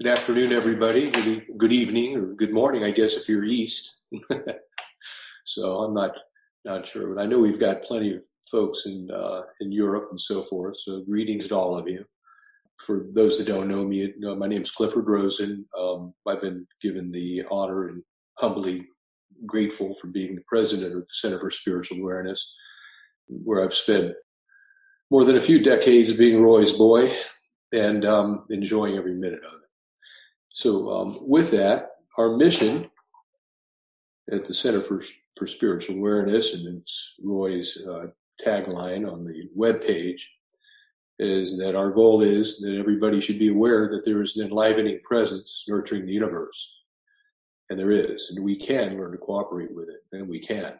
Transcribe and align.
Good 0.00 0.12
afternoon, 0.12 0.52
everybody. 0.52 1.10
Good, 1.10 1.46
good 1.56 1.72
evening 1.72 2.16
or 2.16 2.26
good 2.26 2.52
morning, 2.52 2.84
I 2.84 2.92
guess, 2.92 3.14
if 3.14 3.28
you're 3.28 3.42
east. 3.42 3.96
so 5.44 5.78
I'm 5.80 5.92
not 5.92 6.12
not 6.64 6.86
sure, 6.86 7.12
but 7.12 7.20
I 7.20 7.26
know 7.26 7.40
we've 7.40 7.58
got 7.58 7.82
plenty 7.82 8.14
of 8.14 8.22
folks 8.48 8.86
in 8.86 9.10
uh, 9.12 9.42
in 9.60 9.72
Europe 9.72 10.06
and 10.12 10.20
so 10.20 10.44
forth. 10.44 10.76
So 10.76 11.00
greetings 11.00 11.48
to 11.48 11.56
all 11.56 11.76
of 11.76 11.88
you. 11.88 12.04
For 12.86 13.06
those 13.12 13.38
that 13.38 13.48
don't 13.48 13.66
know 13.66 13.84
me, 13.84 14.14
my 14.20 14.46
name 14.46 14.62
is 14.62 14.70
Clifford 14.70 15.08
Rosen. 15.08 15.66
Um, 15.76 16.14
I've 16.28 16.42
been 16.42 16.64
given 16.80 17.10
the 17.10 17.42
honor 17.50 17.88
and 17.88 18.04
humbly 18.38 18.86
grateful 19.46 19.94
for 19.94 20.06
being 20.06 20.36
the 20.36 20.44
president 20.46 20.94
of 20.94 21.00
the 21.00 21.06
Center 21.08 21.40
for 21.40 21.50
Spiritual 21.50 21.98
Awareness, 21.98 22.54
where 23.26 23.64
I've 23.64 23.74
spent 23.74 24.12
more 25.10 25.24
than 25.24 25.38
a 25.38 25.40
few 25.40 25.60
decades 25.60 26.14
being 26.14 26.40
Roy's 26.40 26.70
boy 26.70 27.12
and 27.72 28.06
um, 28.06 28.44
enjoying 28.48 28.96
every 28.96 29.14
minute 29.14 29.42
of 29.42 29.54
it. 29.54 29.67
So, 30.58 30.90
um, 30.90 31.18
with 31.20 31.52
that, 31.52 31.90
our 32.16 32.36
mission 32.36 32.90
at 34.32 34.44
the 34.44 34.52
Center 34.52 34.80
for, 34.80 35.04
for 35.36 35.46
Spiritual 35.46 35.94
Awareness, 35.94 36.52
and 36.52 36.80
it's 36.80 37.14
Roy's 37.22 37.80
uh, 37.88 38.06
tagline 38.44 39.08
on 39.08 39.24
the 39.24 39.44
web 39.54 39.80
page, 39.80 40.28
is 41.20 41.56
that 41.58 41.76
our 41.76 41.92
goal 41.92 42.22
is 42.22 42.58
that 42.58 42.76
everybody 42.76 43.20
should 43.20 43.38
be 43.38 43.50
aware 43.50 43.88
that 43.88 44.04
there 44.04 44.20
is 44.20 44.36
an 44.36 44.48
enlivening 44.48 44.98
presence 45.04 45.64
nurturing 45.68 46.06
the 46.06 46.12
universe. 46.12 46.74
And 47.70 47.78
there 47.78 47.92
is, 47.92 48.32
and 48.34 48.44
we 48.44 48.56
can 48.56 48.98
learn 48.98 49.12
to 49.12 49.18
cooperate 49.18 49.72
with 49.72 49.88
it, 49.88 50.00
and 50.10 50.28
we 50.28 50.40
can. 50.40 50.72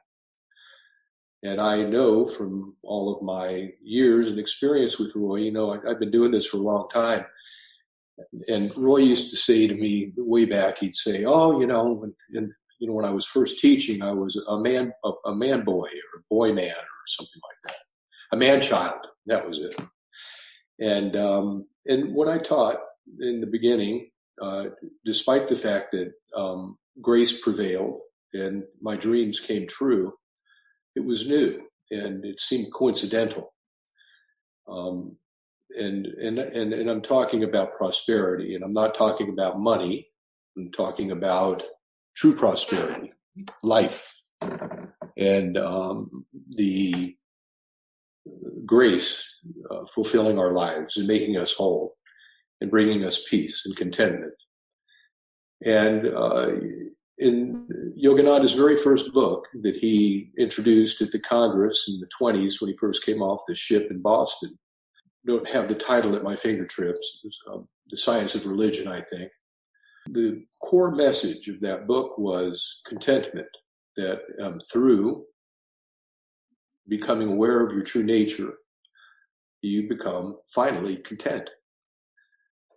And 1.45 1.61
I 1.61 1.85
know 1.85 2.25
from 2.27 2.75
all 2.83 3.15
of 3.15 3.23
my 3.23 3.71
years 3.81 4.29
and 4.29 4.41
experience 4.41 4.99
with 4.99 5.15
Roy, 5.15 5.37
you 5.37 5.53
know, 5.53 5.71
I, 5.71 5.89
I've 5.89 6.01
been 6.01 6.11
doing 6.11 6.33
this 6.33 6.47
for 6.47 6.57
a 6.57 6.63
long 6.63 6.89
time 6.89 7.25
and 8.49 8.77
Roy 8.77 8.99
used 8.99 9.31
to 9.31 9.37
say 9.37 9.67
to 9.67 9.75
me 9.75 10.13
way 10.17 10.45
back, 10.45 10.79
he'd 10.79 10.97
say, 10.97 11.25
"Oh, 11.25 11.61
you 11.61 11.67
know, 11.67 11.93
when, 11.93 12.15
and, 12.33 12.53
you 12.79 12.87
know, 12.87 12.95
when 12.95 13.05
I 13.05 13.11
was 13.11 13.27
first 13.27 13.61
teaching, 13.61 14.03
I 14.03 14.13
was 14.13 14.37
a 14.49 14.59
man, 14.59 14.93
a, 15.05 15.11
a 15.27 15.35
man 15.35 15.63
boy 15.65 15.87
or 15.87 16.21
a 16.21 16.25
boy 16.31 16.53
man 16.53 16.71
or 16.75 17.07
something 17.07 17.41
like 17.49 17.59
that, 17.65 17.81
a 18.33 18.37
man 18.37 18.61
child. 18.61 19.07
That 19.27 19.47
was 19.47 19.59
it." 19.59 19.75
And 20.81 21.17
um, 21.17 21.67
and 21.87 22.15
when 22.15 22.29
I 22.29 22.39
taught 22.39 22.79
in 23.21 23.41
the 23.41 23.47
beginning, 23.47 24.11
uh, 24.41 24.67
despite 25.05 25.49
the 25.49 25.57
fact 25.57 25.93
that 25.93 26.13
um, 26.37 26.79
grace 27.01 27.41
prevailed 27.41 28.01
and 28.33 28.65
my 28.81 28.97
dreams 28.97 29.41
came 29.41 29.67
true, 29.67 30.13
it 30.95 31.05
was 31.05 31.29
new 31.29 31.61
and 31.91 32.25
it 32.25 32.41
seemed 32.41 32.73
coincidental. 32.73 33.55
Um, 34.69 35.17
and, 35.71 36.07
and, 36.07 36.39
and, 36.39 36.73
and 36.73 36.91
I'm 36.91 37.03
talking 37.03 37.45
about 37.45 37.77
prosperity 37.77 38.55
and 38.55 38.65
I'm 38.65 38.73
not 38.73 38.97
talking 38.97 39.29
about 39.29 39.61
money. 39.61 40.09
I'm 40.57 40.71
talking 40.73 41.11
about 41.11 41.63
true 42.17 42.35
prosperity, 42.35 43.13
life, 43.63 44.23
and 45.17 45.57
um, 45.59 46.27
the 46.51 47.17
grace 48.67 49.25
uh, 49.71 49.85
fulfilling 49.87 50.39
our 50.39 50.53
lives 50.53 50.97
and 50.97 51.07
making 51.07 51.37
us 51.37 51.55
whole 51.55 51.95
and 52.61 52.71
bringing 52.71 53.05
us 53.05 53.25
peace 53.29 53.63
and 53.65 53.77
contentment. 53.77 54.35
And 55.65 56.07
uh, 56.07 56.51
in 57.19 57.67
Yogananda's 58.03 58.55
very 58.55 58.77
first 58.77 59.13
book 59.13 59.47
that 59.63 59.77
he 59.77 60.31
introduced 60.39 61.01
at 61.03 61.11
the 61.11 61.21
Congress 61.21 61.85
in 61.89 62.01
the 62.01 62.09
20s 62.21 62.61
when 62.61 62.71
he 62.71 62.77
first 62.77 63.05
came 63.05 63.23
off 63.23 63.43
the 63.47 63.55
ship 63.55 63.89
in 63.91 64.01
Boston, 64.01 64.59
don't 65.29 65.49
have 65.49 65.69
the 65.69 65.75
title 65.75 66.17
at 66.17 66.25
my 66.25 66.35
fingertips. 66.35 67.21
Um, 67.53 67.69
the 67.91 67.97
Science 67.97 68.35
of 68.35 68.47
Religion, 68.47 68.89
I 68.89 69.03
think. 69.03 69.31
The 70.11 70.43
core 70.63 70.91
message 70.91 71.49
of 71.49 71.61
that 71.61 71.87
book 71.87 72.19
was 72.19 72.81
contentment, 72.87 73.49
that 73.97 74.23
um, 74.43 74.59
through 74.73 75.25
becoming 76.89 77.29
aware 77.29 77.65
of 77.65 77.73
your 77.75 77.83
true 77.83 78.03
nature, 78.03 78.55
you 79.61 79.89
become 79.89 80.39
finally 80.55 80.97
content. 80.97 81.51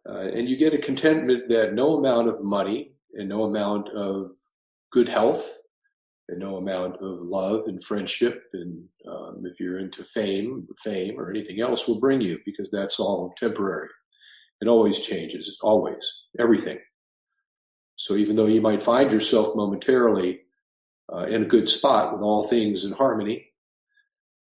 Uh, 0.09 0.27
and 0.35 0.49
you 0.49 0.57
get 0.57 0.73
a 0.73 0.77
contentment 0.77 1.47
that 1.47 1.73
no 1.73 1.97
amount 1.97 2.27
of 2.27 2.43
money 2.43 2.93
and 3.13 3.29
no 3.29 3.43
amount 3.43 3.87
of 3.89 4.29
good 4.91 5.07
health 5.07 5.47
and 6.31 6.39
no 6.39 6.57
amount 6.57 6.95
of 6.95 7.19
love 7.21 7.63
and 7.67 7.83
friendship 7.83 8.43
and 8.53 8.83
um, 9.07 9.43
if 9.45 9.59
you're 9.59 9.79
into 9.79 10.03
fame 10.03 10.67
fame 10.83 11.19
or 11.19 11.29
anything 11.29 11.61
else 11.61 11.87
will 11.87 11.99
bring 11.99 12.21
you 12.21 12.39
because 12.45 12.71
that's 12.71 12.99
all 12.99 13.33
temporary. 13.37 13.89
It 14.61 14.67
always 14.67 14.99
changes 14.99 15.57
always 15.61 16.05
everything. 16.39 16.79
So 17.95 18.15
even 18.15 18.35
though 18.35 18.47
you 18.47 18.61
might 18.61 18.81
find 18.81 19.11
yourself 19.11 19.55
momentarily 19.55 20.41
uh, 21.13 21.25
in 21.25 21.43
a 21.43 21.47
good 21.47 21.69
spot 21.69 22.13
with 22.13 22.23
all 22.23 22.43
things 22.43 22.85
in 22.85 22.93
harmony 22.93 23.51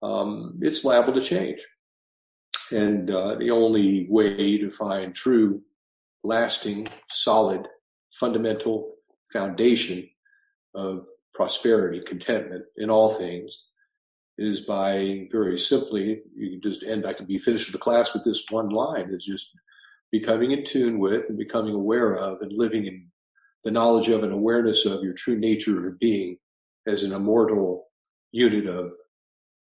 um, 0.03 0.57
it's 0.61 0.83
liable 0.83 1.13
to 1.13 1.21
change. 1.21 1.59
And 2.71 3.09
uh, 3.09 3.35
the 3.35 3.51
only 3.51 4.07
way 4.09 4.57
to 4.57 4.69
find 4.69 5.13
true 5.13 5.61
lasting 6.23 6.87
solid 7.09 7.67
fundamental 8.13 8.93
foundation 9.33 10.07
of 10.75 11.05
prosperity, 11.33 12.01
contentment 12.01 12.65
in 12.77 12.89
all 12.89 13.09
things 13.09 13.65
is 14.37 14.61
by 14.61 15.27
very 15.31 15.57
simply, 15.57 16.21
you 16.35 16.51
can 16.51 16.61
just 16.61 16.83
end, 16.83 17.05
I 17.05 17.13
can 17.13 17.25
be 17.25 17.37
finished 17.37 17.67
with 17.67 17.73
the 17.73 17.79
class 17.79 18.13
with 18.13 18.23
this 18.23 18.43
one 18.49 18.69
line 18.69 19.09
is 19.11 19.25
just 19.25 19.51
becoming 20.11 20.51
in 20.51 20.63
tune 20.63 20.99
with 20.99 21.29
and 21.29 21.37
becoming 21.37 21.75
aware 21.75 22.15
of 22.15 22.41
and 22.41 22.51
living 22.51 22.85
in 22.85 23.07
the 23.63 23.71
knowledge 23.71 24.09
of 24.09 24.23
and 24.23 24.33
awareness 24.33 24.85
of 24.85 25.03
your 25.03 25.13
true 25.13 25.37
nature 25.37 25.87
of 25.87 25.99
being 25.99 26.37
as 26.87 27.03
an 27.03 27.13
immortal 27.13 27.85
unit 28.31 28.65
of 28.67 28.91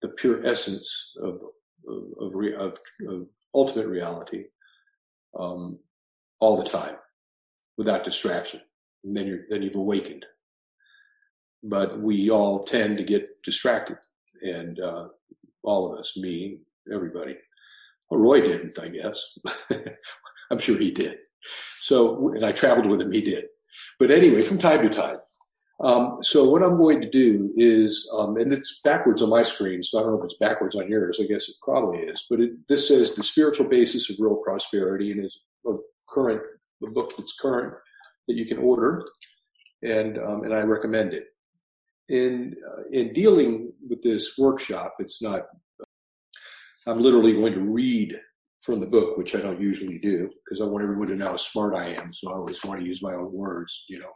the 0.01 0.09
pure 0.09 0.45
essence 0.47 1.13
of, 1.23 1.43
of, 1.89 2.03
of, 2.21 2.35
of, 2.59 2.79
of 3.09 3.27
ultimate 3.55 3.87
reality 3.87 4.45
um, 5.39 5.79
all 6.41 6.57
the 6.57 6.69
time 6.69 6.97
without 7.77 8.05
distraction. 8.05 8.61
And 9.05 9.17
then 9.17 9.27
you're, 9.27 9.41
then 9.51 9.63
you've 9.63 9.77
awakened 9.77 10.25
but 11.65 11.99
we 12.01 12.31
all 12.31 12.63
tend 12.63 12.99
to 12.99 13.05
get 13.05 13.43
distracted, 13.43 13.97
and 14.43 14.79
uh, 14.79 15.09
all 15.63 15.93
of 15.93 15.99
us, 15.99 16.17
me, 16.17 16.59
everybody. 16.93 17.37
Well, 18.11 18.21
Roy 18.21 18.43
didn't, 18.43 18.79
I 18.79 18.89
guess. 18.89 19.39
I'm 20.51 20.59
sure 20.59 20.79
he 20.79 20.91
did. 20.91 21.17
So, 21.81 22.29
and 22.35 22.45
I 22.45 22.53
traveled 22.53 22.87
with 22.87 23.01
him, 23.01 23.13
he 23.13 23.23
did. 23.23 23.47
But 23.99 24.11
anyway, 24.11 24.43
from 24.43 24.59
time 24.59 24.83
to 24.83 24.91
time. 24.91 25.19
Um, 25.81 26.19
so 26.23 26.49
what 26.49 26.63
I'm 26.63 26.77
going 26.77 27.01
to 27.01 27.11
do 27.11 27.53
is, 27.57 28.09
um, 28.17 28.37
and 28.37 28.53
it's 28.53 28.81
backwards 28.85 29.23
on 29.23 29.31
my 29.31 29.43
screen, 29.43 29.83
so 29.83 29.99
I 29.99 30.03
don't 30.03 30.13
know 30.13 30.19
if 30.19 30.25
it's 30.25 30.39
backwards 30.39 30.77
on 30.77 30.89
yours. 30.89 31.19
I 31.21 31.27
guess 31.27 31.49
it 31.49 31.57
probably 31.63 32.01
is. 32.01 32.27
But 32.31 32.41
it, 32.41 32.51
this 32.69 32.89
says 32.89 33.15
the 33.15 33.23
spiritual 33.23 33.69
basis 33.69 34.09
of 34.09 34.17
real 34.21 34.37
prosperity, 34.37 35.11
and 35.11 35.25
is 35.25 35.41
a 35.67 35.75
current, 36.09 36.43
the 36.81 36.91
book 36.91 37.17
that's 37.17 37.37
current 37.41 37.75
that 38.29 38.37
you 38.37 38.47
can 38.47 38.59
order, 38.59 39.05
and 39.83 40.17
um, 40.19 40.45
and 40.45 40.55
I 40.55 40.61
recommend 40.61 41.13
it 41.13 41.34
in 42.09 42.55
uh, 42.67 42.83
in 42.91 43.13
dealing 43.13 43.73
with 43.89 44.03
this 44.03 44.37
workshop, 44.39 44.95
it's 44.99 45.23
not. 45.23 45.43
I'm 46.87 47.01
literally 47.01 47.33
going 47.33 47.55
to 47.55 47.61
read 47.61 48.21
from 48.61 48.81
the 48.81 48.87
book, 48.87 49.17
which 49.17 49.35
I 49.35 49.41
don't 49.41 49.61
usually 49.61 49.99
do 49.99 50.31
because 50.45 50.61
I 50.61 50.65
want 50.65 50.83
everyone 50.85 51.07
to 51.09 51.17
know 51.17 51.29
how 51.29 51.37
smart 51.37 51.75
I 51.75 51.89
am. 51.89 52.13
So 52.13 52.31
I 52.31 52.35
always 52.35 52.63
want 52.65 52.81
to 52.81 52.87
use 52.87 53.03
my 53.03 53.15
own 53.15 53.33
words, 53.33 53.85
you 53.89 53.99
know. 53.99 54.13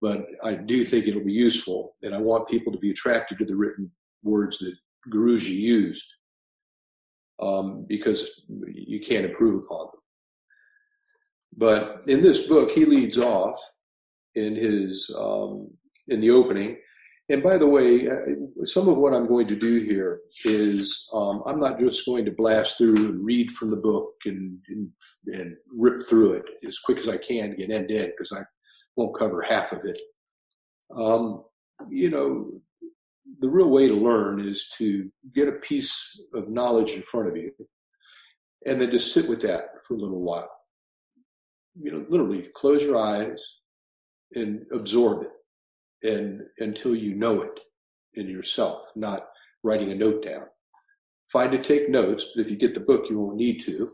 But 0.00 0.26
I 0.44 0.54
do 0.54 0.84
think 0.84 1.06
it'll 1.06 1.24
be 1.24 1.32
useful, 1.32 1.96
and 2.02 2.14
I 2.14 2.18
want 2.18 2.48
people 2.48 2.72
to 2.72 2.78
be 2.78 2.90
attracted 2.90 3.38
to 3.38 3.44
the 3.44 3.56
written 3.56 3.90
words 4.22 4.58
that 4.58 4.74
Guruji 5.12 5.54
used 5.54 6.06
um, 7.40 7.84
because 7.88 8.44
you 8.48 9.00
can't 9.00 9.26
improve 9.26 9.64
upon 9.64 9.86
them. 9.86 10.00
But 11.56 12.02
in 12.06 12.22
this 12.22 12.46
book, 12.46 12.70
he 12.70 12.84
leads 12.84 13.18
off 13.18 13.60
in 14.34 14.54
his 14.54 15.10
um, 15.16 15.70
in 16.06 16.20
the 16.20 16.30
opening 16.30 16.76
and 17.30 17.42
by 17.42 17.58
the 17.58 17.66
way, 17.66 18.08
uh, 18.08 18.64
some 18.64 18.88
of 18.88 18.96
what 18.96 19.12
I'm 19.12 19.28
going 19.28 19.46
to 19.48 19.56
do 19.56 19.80
here 19.80 20.20
is 20.44 21.08
um, 21.12 21.42
I'm 21.46 21.58
not 21.58 21.78
just 21.78 22.06
going 22.06 22.24
to 22.24 22.30
blast 22.30 22.78
through 22.78 22.96
and 22.96 23.24
read 23.24 23.50
from 23.50 23.70
the 23.70 23.76
book 23.76 24.12
and, 24.24 24.58
and, 24.68 24.90
and 25.26 25.54
rip 25.76 26.02
through 26.08 26.34
it 26.34 26.44
as 26.66 26.78
quick 26.78 26.96
as 26.96 27.08
I 27.08 27.18
can, 27.18 27.50
to 27.50 27.56
get 27.56 27.70
end 27.70 27.88
to 27.88 28.06
because 28.06 28.32
I 28.32 28.42
won't 28.96 29.18
cover 29.18 29.42
half 29.42 29.72
of 29.72 29.80
it. 29.84 29.98
Um, 30.96 31.44
you 31.90 32.08
know, 32.08 32.50
the 33.40 33.50
real 33.50 33.68
way 33.68 33.88
to 33.88 33.94
learn 33.94 34.40
is 34.40 34.72
to 34.78 35.10
get 35.34 35.48
a 35.48 35.52
piece 35.52 36.18
of 36.32 36.48
knowledge 36.48 36.92
in 36.92 37.02
front 37.02 37.28
of 37.28 37.36
you 37.36 37.52
and 38.64 38.80
then 38.80 38.90
just 38.90 39.12
sit 39.12 39.28
with 39.28 39.42
that 39.42 39.66
for 39.86 39.94
a 39.94 39.98
little 39.98 40.22
while. 40.22 40.50
You 41.78 41.92
know, 41.92 42.06
literally 42.08 42.48
close 42.54 42.82
your 42.82 42.98
eyes 42.98 43.38
and 44.34 44.64
absorb 44.72 45.24
it 45.24 45.30
and 46.02 46.42
until 46.58 46.94
you 46.94 47.14
know 47.14 47.42
it 47.42 47.60
in 48.14 48.28
yourself, 48.28 48.90
not 48.96 49.28
writing 49.62 49.90
a 49.90 49.94
note 49.94 50.24
down. 50.24 50.44
Fine 51.32 51.50
to 51.50 51.62
take 51.62 51.90
notes, 51.90 52.32
but 52.34 52.42
if 52.44 52.50
you 52.50 52.56
get 52.56 52.74
the 52.74 52.80
book, 52.80 53.04
you 53.10 53.18
won't 53.18 53.36
need 53.36 53.58
to. 53.60 53.88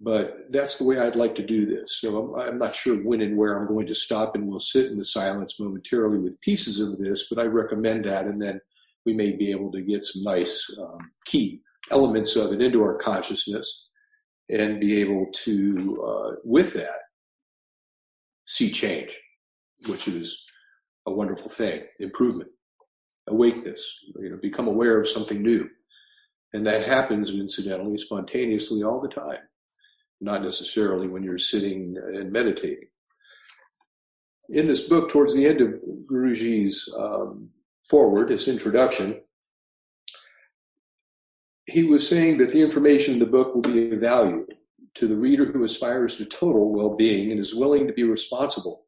But 0.00 0.50
that's 0.50 0.78
the 0.78 0.84
way 0.84 0.98
I'd 0.98 1.16
like 1.16 1.34
to 1.36 1.46
do 1.46 1.66
this. 1.66 1.98
So 2.00 2.34
I'm, 2.34 2.48
I'm 2.48 2.58
not 2.58 2.74
sure 2.74 2.96
when 2.96 3.22
and 3.22 3.36
where 3.36 3.58
I'm 3.58 3.66
going 3.66 3.86
to 3.86 3.94
stop, 3.94 4.34
and 4.34 4.46
we'll 4.46 4.60
sit 4.60 4.90
in 4.90 4.98
the 4.98 5.04
silence 5.04 5.58
momentarily 5.58 6.18
with 6.18 6.40
pieces 6.42 6.78
of 6.80 6.98
this, 6.98 7.26
but 7.30 7.38
I 7.38 7.46
recommend 7.46 8.04
that. 8.04 8.26
And 8.26 8.40
then 8.40 8.60
we 9.06 9.14
may 9.14 9.32
be 9.32 9.50
able 9.50 9.70
to 9.72 9.82
get 9.82 10.04
some 10.04 10.22
nice 10.22 10.64
um, 10.80 10.98
key 11.24 11.60
elements 11.90 12.36
of 12.36 12.52
it 12.52 12.62
into 12.62 12.82
our 12.82 12.96
consciousness 12.96 13.88
and 14.50 14.80
be 14.80 15.00
able 15.00 15.26
to, 15.32 16.04
uh, 16.06 16.36
with 16.44 16.74
that, 16.74 16.98
see 18.46 18.70
change, 18.70 19.18
which 19.88 20.06
is 20.06 20.44
a 21.06 21.12
wonderful 21.12 21.48
thing, 21.48 21.82
improvement, 22.00 22.50
awakeness, 23.28 24.00
you 24.16 24.30
know, 24.30 24.38
become 24.40 24.68
aware 24.68 24.98
of 24.98 25.08
something 25.08 25.42
new. 25.42 25.68
And 26.52 26.66
that 26.66 26.86
happens 26.86 27.30
incidentally, 27.30 27.98
spontaneously 27.98 28.82
all 28.82 29.00
the 29.00 29.08
time, 29.08 29.40
not 30.20 30.42
necessarily 30.42 31.08
when 31.08 31.22
you're 31.22 31.38
sitting 31.38 31.96
and 32.14 32.32
meditating. 32.32 32.88
In 34.50 34.66
this 34.66 34.86
book, 34.86 35.10
towards 35.10 35.34
the 35.34 35.46
end 35.46 35.60
of 35.60 35.74
Guruji's 36.10 36.88
um, 36.96 37.50
foreword, 37.88 38.30
his 38.30 38.46
introduction, 38.46 39.20
he 41.66 41.82
was 41.84 42.06
saying 42.06 42.38
that 42.38 42.52
the 42.52 42.60
information 42.60 43.14
in 43.14 43.20
the 43.20 43.26
book 43.26 43.54
will 43.54 43.62
be 43.62 43.90
of 43.90 44.00
value 44.00 44.46
to 44.94 45.08
the 45.08 45.16
reader 45.16 45.46
who 45.46 45.64
aspires 45.64 46.18
to 46.18 46.24
total 46.24 46.72
well 46.72 46.94
being 46.94 47.30
and 47.30 47.40
is 47.40 47.54
willing 47.54 47.86
to 47.86 47.92
be 47.92 48.04
responsible 48.04 48.84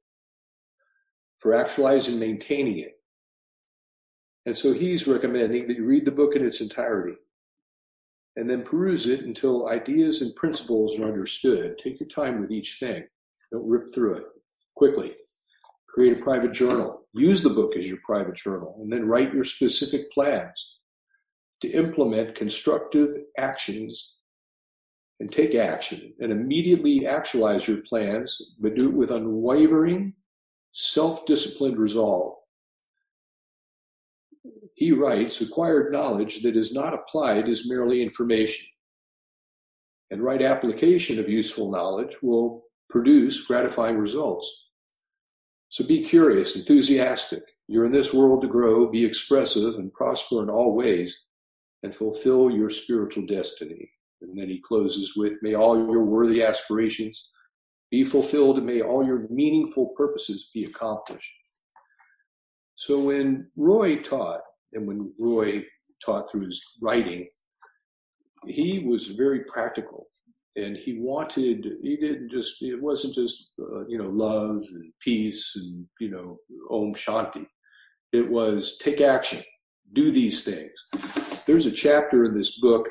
for 1.38 1.54
actualizing 1.54 2.18
maintaining 2.18 2.78
it. 2.78 2.92
And 4.46 4.56
so 4.56 4.72
he's 4.72 5.06
recommending 5.06 5.66
that 5.66 5.76
you 5.76 5.84
read 5.84 6.04
the 6.04 6.12
book 6.12 6.36
in 6.36 6.44
its 6.44 6.60
entirety 6.60 7.16
and 8.36 8.48
then 8.48 8.62
peruse 8.62 9.06
it 9.06 9.24
until 9.24 9.68
ideas 9.68 10.22
and 10.22 10.36
principles 10.36 10.98
are 10.98 11.06
understood. 11.06 11.78
Take 11.82 11.98
your 12.00 12.08
time 12.08 12.40
with 12.40 12.50
each 12.50 12.78
thing. 12.78 13.04
Don't 13.50 13.66
rip 13.66 13.92
through 13.92 14.16
it 14.16 14.24
quickly. 14.76 15.14
Create 15.88 16.18
a 16.18 16.22
private 16.22 16.52
journal. 16.52 17.06
Use 17.12 17.42
the 17.42 17.50
book 17.50 17.76
as 17.76 17.88
your 17.88 17.98
private 18.04 18.36
journal 18.36 18.78
and 18.80 18.92
then 18.92 19.08
write 19.08 19.32
your 19.32 19.44
specific 19.44 20.12
plans 20.12 20.74
to 21.62 21.70
implement 21.70 22.34
constructive 22.34 23.08
actions 23.38 24.16
and 25.20 25.32
take 25.32 25.54
action 25.54 26.12
and 26.20 26.30
immediately 26.30 27.06
actualize 27.06 27.66
your 27.66 27.78
plans, 27.78 28.54
but 28.60 28.74
do 28.74 28.90
it 28.90 28.94
with 28.94 29.10
unwavering, 29.10 30.12
self 30.78 31.24
disciplined 31.24 31.78
resolve. 31.78 32.34
He 34.74 34.92
writes, 34.92 35.40
acquired 35.40 35.90
knowledge 35.90 36.42
that 36.42 36.54
is 36.54 36.74
not 36.74 36.92
applied 36.92 37.48
is 37.48 37.66
merely 37.66 38.02
information. 38.02 38.66
And 40.10 40.22
right 40.22 40.42
application 40.42 41.18
of 41.18 41.30
useful 41.30 41.70
knowledge 41.70 42.18
will 42.22 42.64
produce 42.90 43.46
gratifying 43.46 43.96
results. 43.96 44.66
So 45.70 45.82
be 45.82 46.02
curious, 46.02 46.56
enthusiastic. 46.56 47.42
You're 47.68 47.86
in 47.86 47.90
this 47.92 48.12
world 48.12 48.42
to 48.42 48.48
grow, 48.48 48.90
be 48.90 49.04
expressive, 49.04 49.76
and 49.76 49.90
prosper 49.94 50.42
in 50.42 50.50
all 50.50 50.76
ways, 50.76 51.18
and 51.82 51.94
fulfill 51.94 52.50
your 52.50 52.68
spiritual 52.68 53.24
destiny. 53.24 53.90
And 54.20 54.38
then 54.38 54.48
he 54.50 54.60
closes 54.60 55.16
with, 55.16 55.38
May 55.40 55.54
all 55.54 55.76
your 55.76 56.04
worthy 56.04 56.44
aspirations 56.44 57.30
be 57.90 58.04
fulfilled, 58.04 58.58
and 58.58 58.66
may 58.66 58.80
all 58.82 59.04
your 59.04 59.26
meaningful 59.30 59.92
purposes 59.96 60.50
be 60.52 60.64
accomplished. 60.64 61.32
So 62.74 62.98
when 62.98 63.50
Roy 63.56 63.96
taught, 63.98 64.40
and 64.72 64.86
when 64.86 65.12
Roy 65.18 65.64
taught 66.04 66.30
through 66.30 66.46
his 66.46 66.62
writing, 66.82 67.28
he 68.46 68.80
was 68.80 69.08
very 69.08 69.44
practical 69.44 70.08
and 70.56 70.76
he 70.76 70.98
wanted 70.98 71.66
he 71.82 71.96
didn't 71.96 72.30
just 72.30 72.62
it 72.62 72.82
wasn't 72.82 73.14
just 73.14 73.52
uh, 73.60 73.86
you 73.86 73.98
know 73.98 74.08
love 74.08 74.62
and 74.74 74.92
peace 75.00 75.52
and 75.56 75.86
you 76.00 76.10
know 76.10 76.38
om 76.70 76.94
shanti. 76.94 77.46
It 78.12 78.28
was 78.28 78.78
take 78.78 79.00
action. 79.00 79.42
Do 79.92 80.10
these 80.10 80.42
things. 80.42 80.72
There's 81.46 81.66
a 81.66 81.70
chapter 81.70 82.24
in 82.24 82.34
this 82.34 82.58
book 82.58 82.88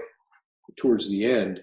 towards 0.77 1.09
the 1.09 1.25
end 1.25 1.61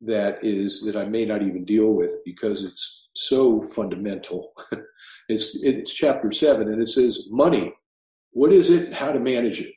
that 0.00 0.38
is 0.42 0.82
that 0.82 0.96
I 0.96 1.04
may 1.04 1.24
not 1.24 1.42
even 1.42 1.64
deal 1.64 1.88
with 1.88 2.12
because 2.24 2.62
it's 2.62 3.08
so 3.14 3.60
fundamental. 3.60 4.52
it's 5.28 5.58
it's 5.62 5.92
chapter 5.92 6.30
seven 6.32 6.68
and 6.68 6.80
it 6.80 6.88
says 6.88 7.26
money. 7.30 7.72
What 8.32 8.52
is 8.52 8.70
it? 8.70 8.92
How 8.92 9.12
to 9.12 9.18
manage 9.18 9.60
it? 9.60 9.74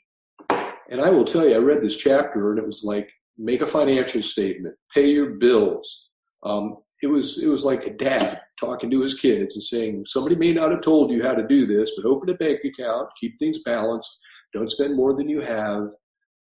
And 0.89 1.01
I 1.01 1.09
will 1.09 1.23
tell 1.25 1.47
you, 1.47 1.56
I 1.56 1.59
read 1.59 1.81
this 1.81 1.97
chapter 1.97 2.51
and 2.51 2.59
it 2.59 2.65
was 2.65 2.83
like 2.83 3.09
make 3.38 3.62
a 3.62 3.68
financial 3.68 4.21
statement, 4.21 4.75
pay 4.94 5.09
your 5.09 5.31
bills. 5.31 6.09
Um, 6.44 6.77
it 7.01 7.07
was 7.07 7.41
it 7.41 7.47
was 7.47 7.65
like 7.65 7.85
a 7.85 7.94
dad 7.94 8.41
talking 8.59 8.91
to 8.91 9.01
his 9.01 9.15
kids 9.15 9.56
and 9.56 9.63
saying 9.63 10.06
somebody 10.06 10.35
may 10.35 10.53
not 10.53 10.71
have 10.71 10.81
told 10.81 11.09
you 11.09 11.24
how 11.24 11.33
to 11.33 11.47
do 11.47 11.65
this, 11.65 11.91
but 11.95 12.07
open 12.07 12.29
a 12.29 12.35
bank 12.35 12.59
account, 12.63 13.09
keep 13.19 13.39
things 13.39 13.63
balanced, 13.63 14.19
don't 14.53 14.69
spend 14.69 14.95
more 14.95 15.15
than 15.15 15.27
you 15.27 15.41
have. 15.41 15.88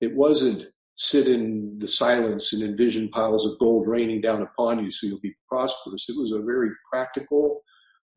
It 0.02 0.14
wasn't 0.14 0.66
sit 0.96 1.28
in 1.28 1.78
the 1.80 1.88
silence 1.88 2.54
and 2.54 2.62
envision 2.62 3.10
piles 3.10 3.46
of 3.46 3.58
gold 3.60 3.88
raining 3.88 4.22
down 4.22 4.42
upon 4.42 4.84
you 4.84 4.92
so 4.92 5.08
you'll 5.08 5.20
be 5.20 5.36
prosperous. 5.50 6.06
It 6.08 6.18
was 6.18 6.32
a 6.32 6.42
very 6.42 6.70
practical, 6.92 7.62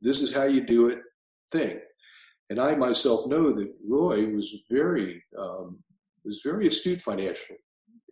this 0.01 0.21
is 0.21 0.35
how 0.35 0.45
you 0.45 0.67
do 0.67 0.89
it 0.89 0.99
thing. 1.51 1.81
And 2.51 2.61
I 2.61 2.75
myself 2.75 3.27
know 3.27 3.53
that 3.53 3.73
Roy 3.89 4.27
was 4.27 4.55
very 4.71 5.23
um, 5.39 5.79
was 6.25 6.43
very 6.45 6.69
astute 6.69 7.01
financially 7.01 7.59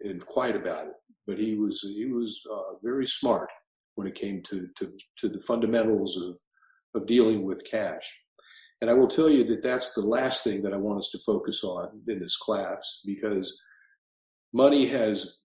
and 0.00 0.24
quiet 0.24 0.56
about 0.56 0.86
it, 0.86 0.94
but 1.26 1.38
he 1.38 1.54
was 1.54 1.80
he 1.82 2.06
was 2.06 2.40
uh, 2.50 2.74
very 2.82 3.06
smart 3.06 3.50
when 3.94 4.06
it 4.06 4.14
came 4.14 4.42
to, 4.44 4.68
to 4.78 4.92
to 5.18 5.28
the 5.28 5.40
fundamentals 5.40 6.16
of 6.16 6.38
of 6.94 7.06
dealing 7.06 7.44
with 7.44 7.64
cash. 7.70 8.06
And 8.80 8.90
I 8.90 8.94
will 8.94 9.06
tell 9.06 9.30
you 9.30 9.44
that 9.44 9.62
that's 9.62 9.92
the 9.94 10.00
last 10.00 10.42
thing 10.42 10.62
that 10.62 10.74
I 10.74 10.76
want 10.76 10.98
us 10.98 11.10
to 11.10 11.18
focus 11.24 11.62
on 11.62 12.00
in 12.08 12.18
this 12.18 12.36
class 12.36 13.00
because 13.04 13.56
money 14.52 14.86
has 14.86 15.36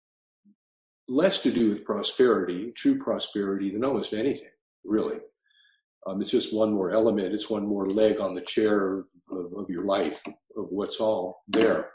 less 1.07 1.41
to 1.41 1.51
do 1.51 1.69
with 1.69 1.85
prosperity, 1.85 2.71
true 2.75 2.99
prosperity, 2.99 3.71
than 3.71 3.83
almost 3.83 4.13
anything, 4.13 4.49
really. 4.83 5.19
Um, 6.05 6.21
it's 6.21 6.31
just 6.31 6.55
one 6.55 6.73
more 6.73 6.91
element, 6.91 7.33
it's 7.33 7.49
one 7.49 7.67
more 7.67 7.89
leg 7.89 8.19
on 8.19 8.33
the 8.33 8.41
chair 8.41 8.97
of, 8.97 9.07
of, 9.31 9.53
of 9.57 9.69
your 9.69 9.85
life, 9.85 10.21
of 10.27 10.67
what's 10.69 10.99
all 10.99 11.43
there. 11.47 11.91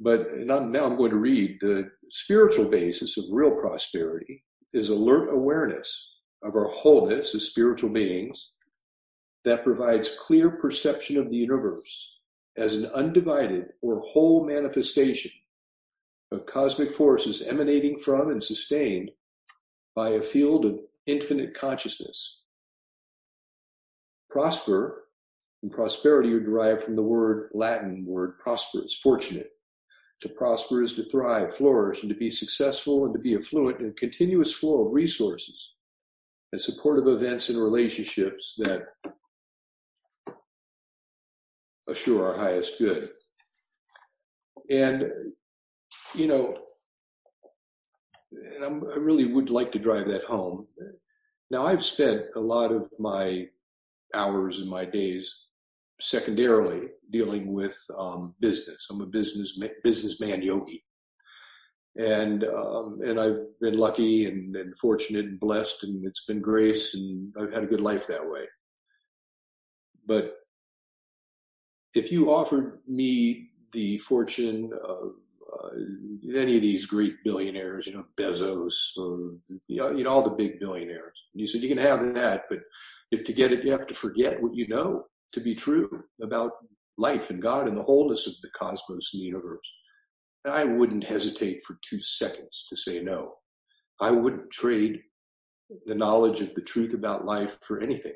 But 0.00 0.36
now 0.38 0.58
I'm 0.58 0.96
going 0.96 1.10
to 1.10 1.16
read 1.16 1.58
the 1.60 1.90
spiritual 2.10 2.68
basis 2.68 3.16
of 3.16 3.24
real 3.30 3.52
prosperity 3.52 4.44
is 4.72 4.88
alert 4.88 5.32
awareness 5.32 6.10
of 6.42 6.56
our 6.56 6.68
wholeness 6.68 7.34
as 7.34 7.46
spiritual 7.46 7.90
beings 7.90 8.50
that 9.44 9.64
provides 9.64 10.10
clear 10.18 10.50
perception 10.50 11.16
of 11.16 11.30
the 11.30 11.36
universe 11.36 12.13
as 12.56 12.74
an 12.74 12.86
undivided 12.86 13.66
or 13.82 14.00
whole 14.00 14.44
manifestation 14.44 15.30
of 16.32 16.46
cosmic 16.46 16.90
forces 16.90 17.42
emanating 17.42 17.98
from 17.98 18.30
and 18.30 18.42
sustained 18.42 19.10
by 19.94 20.10
a 20.10 20.22
field 20.22 20.64
of 20.64 20.80
infinite 21.06 21.54
consciousness. 21.54 22.40
Prosper 24.30 25.04
and 25.62 25.72
prosperity 25.72 26.32
are 26.32 26.40
derived 26.40 26.82
from 26.82 26.96
the 26.96 27.02
word 27.02 27.50
Latin 27.54 28.04
word 28.04 28.38
prosperous, 28.38 28.94
fortunate. 28.94 29.50
To 30.22 30.28
prosper 30.28 30.82
is 30.82 30.94
to 30.94 31.02
thrive, 31.02 31.54
flourish, 31.54 32.02
and 32.02 32.10
to 32.10 32.16
be 32.16 32.30
successful 32.30 33.04
and 33.04 33.14
to 33.14 33.20
be 33.20 33.34
affluent 33.34 33.80
in 33.80 33.88
a 33.88 33.92
continuous 33.92 34.52
flow 34.52 34.86
of 34.86 34.92
resources 34.92 35.72
and 36.52 36.60
supportive 36.60 37.08
events 37.08 37.48
and 37.48 37.58
relationships 37.58 38.54
that 38.58 38.86
assure 41.88 42.26
our 42.26 42.38
highest 42.38 42.78
good. 42.78 43.08
And, 44.70 45.04
you 46.14 46.26
know, 46.26 46.58
and 48.32 48.64
I'm, 48.64 48.84
i 48.92 48.96
really 48.96 49.26
would 49.26 49.50
like 49.50 49.72
to 49.72 49.78
drive 49.78 50.08
that 50.08 50.24
home. 50.24 50.66
Now, 51.50 51.66
I've 51.66 51.84
spent 51.84 52.22
a 52.36 52.40
lot 52.40 52.72
of 52.72 52.88
my 52.98 53.46
hours 54.14 54.58
and 54.58 54.70
my 54.70 54.84
days 54.84 55.34
secondarily 56.00 56.88
dealing 57.10 57.52
with 57.52 57.78
um, 57.98 58.34
business. 58.40 58.86
I'm 58.90 59.00
a 59.00 59.06
business 59.06 59.58
businessman 59.82 60.42
yogi, 60.42 60.84
and 61.96 62.44
um, 62.44 63.00
and 63.04 63.20
I've 63.20 63.38
been 63.60 63.78
lucky 63.78 64.26
and, 64.26 64.56
and 64.56 64.76
fortunate 64.76 65.26
and 65.26 65.38
blessed, 65.38 65.84
and 65.84 66.04
it's 66.06 66.24
been 66.24 66.40
grace, 66.40 66.94
and 66.94 67.32
I've 67.40 67.52
had 67.52 67.64
a 67.64 67.68
good 67.68 67.80
life 67.80 68.06
that 68.06 68.28
way. 68.28 68.46
But 70.06 70.36
if 71.94 72.10
you 72.10 72.30
offered 72.30 72.80
me 72.88 73.50
the 73.72 73.98
fortune 73.98 74.70
of 74.86 75.12
uh, 75.52 75.68
any 76.34 76.56
of 76.56 76.62
these 76.62 76.86
great 76.86 77.14
billionaires, 77.24 77.86
you 77.86 77.94
know, 77.94 78.04
Bezos 78.16 78.72
or 78.96 79.34
you 79.68 79.78
know, 79.78 80.10
all 80.10 80.22
the 80.22 80.30
big 80.30 80.58
billionaires, 80.58 81.18
and 81.32 81.40
you 81.40 81.46
said 81.46 81.62
you 81.62 81.68
can 81.68 81.78
have 81.78 82.14
that, 82.14 82.44
but 82.50 82.60
if 83.10 83.24
to 83.24 83.32
get 83.32 83.52
it, 83.52 83.64
you 83.64 83.70
have 83.70 83.86
to 83.86 83.94
forget 83.94 84.42
what 84.42 84.54
you 84.54 84.66
know 84.68 85.04
to 85.32 85.40
be 85.40 85.54
true 85.54 86.04
about 86.22 86.52
life 86.98 87.30
and 87.30 87.42
God 87.42 87.68
and 87.68 87.76
the 87.76 87.82
wholeness 87.82 88.26
of 88.26 88.34
the 88.42 88.50
cosmos 88.58 89.10
and 89.12 89.20
the 89.20 89.26
universe. 89.26 89.72
I 90.46 90.64
wouldn't 90.64 91.04
hesitate 91.04 91.62
for 91.62 91.78
two 91.88 92.00
seconds 92.02 92.66
to 92.68 92.76
say 92.76 93.00
no. 93.00 93.34
I 94.00 94.10
wouldn't 94.10 94.50
trade 94.50 95.00
the 95.86 95.94
knowledge 95.94 96.40
of 96.40 96.54
the 96.54 96.60
truth 96.60 96.92
about 96.92 97.24
life 97.24 97.58
for 97.66 97.80
anything. 97.80 98.12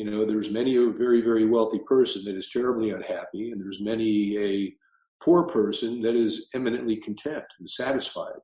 You 0.00 0.10
know, 0.10 0.24
there's 0.24 0.50
many 0.50 0.76
a 0.76 0.88
very, 0.88 1.20
very 1.20 1.44
wealthy 1.44 1.78
person 1.80 2.24
that 2.24 2.34
is 2.34 2.48
terribly 2.48 2.92
unhappy, 2.92 3.50
and 3.50 3.60
there's 3.60 3.82
many 3.82 4.38
a 4.38 4.74
poor 5.22 5.46
person 5.46 6.00
that 6.00 6.16
is 6.16 6.48
eminently 6.54 6.96
content 6.96 7.44
and 7.58 7.68
satisfied. 7.68 8.40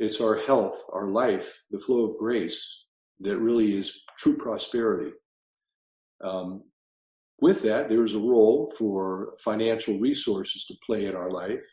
It's 0.00 0.20
our 0.20 0.38
health, 0.38 0.76
our 0.92 1.06
life, 1.06 1.64
the 1.70 1.78
flow 1.78 2.04
of 2.04 2.18
grace 2.18 2.86
that 3.20 3.38
really 3.38 3.78
is 3.78 4.02
true 4.18 4.36
prosperity. 4.36 5.12
Um, 6.20 6.64
with 7.40 7.62
that, 7.62 7.88
there's 7.88 8.16
a 8.16 8.18
role 8.18 8.72
for 8.76 9.34
financial 9.38 10.00
resources 10.00 10.64
to 10.66 10.74
play 10.84 11.06
in 11.06 11.14
our 11.14 11.30
life. 11.30 11.64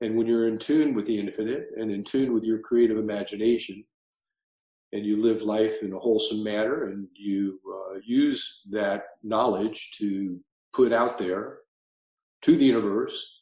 And 0.00 0.16
when 0.16 0.26
you're 0.26 0.48
in 0.48 0.56
tune 0.56 0.94
with 0.94 1.04
the 1.04 1.18
infinite 1.18 1.66
and 1.76 1.90
in 1.90 2.02
tune 2.02 2.32
with 2.32 2.44
your 2.44 2.60
creative 2.60 2.96
imagination, 2.96 3.84
and 4.92 5.06
you 5.06 5.22
live 5.22 5.42
life 5.42 5.82
in 5.82 5.92
a 5.92 5.98
wholesome 5.98 6.42
manner 6.42 6.88
and 6.88 7.06
you 7.14 7.60
uh, 7.68 7.98
use 8.04 8.62
that 8.70 9.02
knowledge 9.22 9.92
to 9.98 10.40
put 10.72 10.92
out 10.92 11.18
there 11.18 11.58
to 12.42 12.56
the 12.56 12.64
universe 12.64 13.40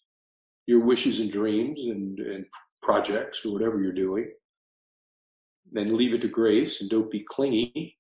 your 0.69 0.81
wishes 0.81 1.19
and 1.21 1.33
dreams 1.33 1.83
and, 1.85 2.21
and 2.21 2.45
projects 2.83 3.45
or 3.45 3.55
whatever 3.55 3.83
you're 3.83 3.91
doing, 3.91 4.31
then 5.73 5.97
leave 5.97 6.13
it 6.13 6.21
to 6.21 6.29
grace 6.29 6.83
and 6.83 6.91
don't 6.91 7.11
be 7.11 7.25
clingy. 7.27 7.97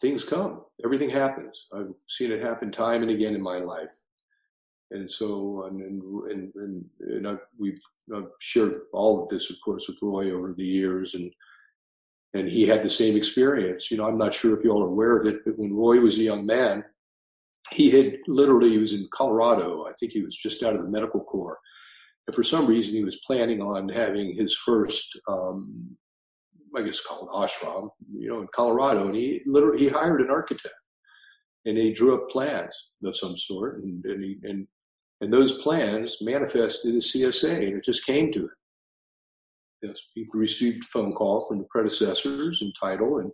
Things 0.00 0.24
come. 0.24 0.62
Everything 0.82 1.10
happens. 1.10 1.66
I've 1.74 1.94
seen 2.08 2.32
it 2.32 2.42
happen 2.42 2.72
time 2.72 3.02
and 3.02 3.10
again 3.10 3.34
in 3.34 3.42
my 3.42 3.58
life. 3.58 3.94
And 4.92 5.12
so, 5.12 5.66
and, 5.66 5.82
and, 5.82 6.54
and, 6.54 6.84
and 7.00 7.28
I've, 7.28 7.44
we've 7.58 7.82
I've 8.16 8.30
shared 8.40 8.80
all 8.94 9.22
of 9.22 9.28
this, 9.28 9.50
of 9.50 9.56
course, 9.62 9.88
with 9.88 9.98
Roy 10.00 10.30
over 10.30 10.54
the 10.56 10.64
years, 10.64 11.14
and 11.14 11.30
and 12.34 12.48
he 12.48 12.66
had 12.66 12.82
the 12.82 12.88
same 12.88 13.16
experience. 13.16 13.90
You 13.90 13.96
know, 13.96 14.06
I'm 14.06 14.18
not 14.18 14.34
sure 14.34 14.56
if 14.56 14.64
you 14.64 14.70
all 14.70 14.82
are 14.82 14.88
aware 14.88 15.16
of 15.16 15.26
it, 15.26 15.44
but 15.44 15.58
when 15.58 15.74
Roy 15.74 16.00
was 16.00 16.18
a 16.18 16.22
young 16.22 16.44
man, 16.44 16.84
he 17.70 17.90
had 17.90 18.18
literally 18.26 18.70
he 18.70 18.78
was 18.78 18.92
in 18.92 19.08
Colorado. 19.12 19.86
I 19.86 19.92
think 19.98 20.12
he 20.12 20.22
was 20.22 20.36
just 20.36 20.62
out 20.62 20.74
of 20.74 20.82
the 20.82 20.88
medical 20.88 21.22
corps, 21.22 21.58
and 22.26 22.34
for 22.34 22.42
some 22.42 22.66
reason 22.66 22.94
he 22.94 23.04
was 23.04 23.20
planning 23.26 23.60
on 23.60 23.88
having 23.88 24.34
his 24.34 24.56
first, 24.56 25.18
um, 25.28 25.96
I 26.76 26.82
guess 26.82 27.00
called 27.00 27.28
ashram, 27.30 27.90
you 28.14 28.28
know, 28.28 28.40
in 28.40 28.48
Colorado, 28.54 29.06
and 29.06 29.16
he 29.16 29.42
literally 29.46 29.84
he 29.84 29.88
hired 29.88 30.20
an 30.20 30.30
architect, 30.30 30.74
and 31.66 31.76
he 31.76 31.92
drew 31.92 32.14
up 32.14 32.30
plans 32.30 32.90
of 33.04 33.16
some 33.16 33.36
sort, 33.36 33.82
and 33.82 34.04
and, 34.04 34.24
he, 34.24 34.36
and 34.44 34.66
and 35.20 35.32
those 35.32 35.60
plans 35.62 36.16
manifested 36.20 36.94
as 36.94 37.12
CSA, 37.12 37.68
and 37.68 37.76
it 37.76 37.84
just 37.84 38.06
came 38.06 38.32
to 38.32 38.44
it. 38.44 38.50
Yes, 39.82 39.98
he 40.14 40.26
received 40.34 40.84
a 40.84 40.86
phone 40.86 41.12
call 41.12 41.46
from 41.46 41.58
the 41.58 41.66
predecessors 41.70 42.62
and 42.62 42.74
title, 42.80 43.18
and 43.18 43.30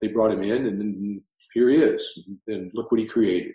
they 0.00 0.08
brought 0.08 0.32
him 0.32 0.42
in, 0.42 0.66
and 0.66 0.80
then 0.80 1.22
here 1.52 1.68
he 1.68 1.76
is. 1.76 2.18
And 2.46 2.70
look 2.74 2.90
what 2.90 3.00
he 3.00 3.06
created 3.06 3.52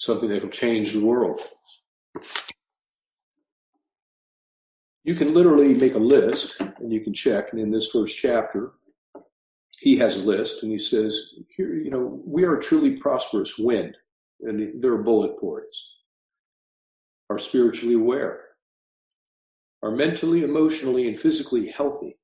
something 0.00 0.30
that 0.30 0.42
will 0.42 0.50
change 0.50 0.92
the 0.92 1.04
world. 1.04 1.38
You 5.04 5.14
can 5.14 5.34
literally 5.34 5.74
make 5.74 5.94
a 5.94 5.98
list 5.98 6.58
and 6.58 6.90
you 6.90 7.02
can 7.02 7.12
check. 7.12 7.52
And 7.52 7.60
in 7.60 7.70
this 7.70 7.90
first 7.90 8.18
chapter, 8.18 8.72
he 9.78 9.98
has 9.98 10.16
a 10.16 10.26
list 10.26 10.62
and 10.62 10.72
he 10.72 10.78
says, 10.78 11.34
here, 11.54 11.74
you 11.74 11.90
know, 11.90 12.22
we 12.24 12.46
are 12.46 12.56
truly 12.56 12.96
prosperous 12.96 13.58
when, 13.58 13.92
and 14.40 14.80
there 14.80 14.92
are 14.94 15.02
bullet 15.02 15.38
points, 15.38 15.96
are 17.28 17.38
spiritually 17.38 17.94
aware, 17.94 18.44
are 19.82 19.90
mentally, 19.90 20.42
emotionally, 20.42 21.08
and 21.08 21.18
physically 21.18 21.68
healthy, 21.68 22.18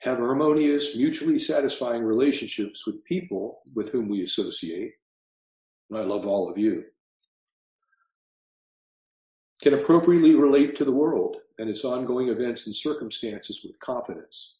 have 0.00 0.18
harmonious, 0.18 0.96
mutually 0.96 1.38
satisfying 1.38 2.02
relationships 2.02 2.86
with 2.86 3.04
people 3.04 3.60
with 3.74 3.90
whom 3.90 4.08
we 4.08 4.22
associate, 4.22 4.92
and 5.90 5.98
I 5.98 6.02
love 6.02 6.26
all 6.26 6.50
of 6.50 6.58
you, 6.58 6.84
can 9.62 9.74
appropriately 9.74 10.34
relate 10.34 10.76
to 10.76 10.84
the 10.84 10.92
world 10.92 11.36
and 11.58 11.70
its 11.70 11.84
ongoing 11.84 12.28
events 12.28 12.66
and 12.66 12.74
circumstances 12.74 13.60
with 13.64 13.78
confidence, 13.80 14.56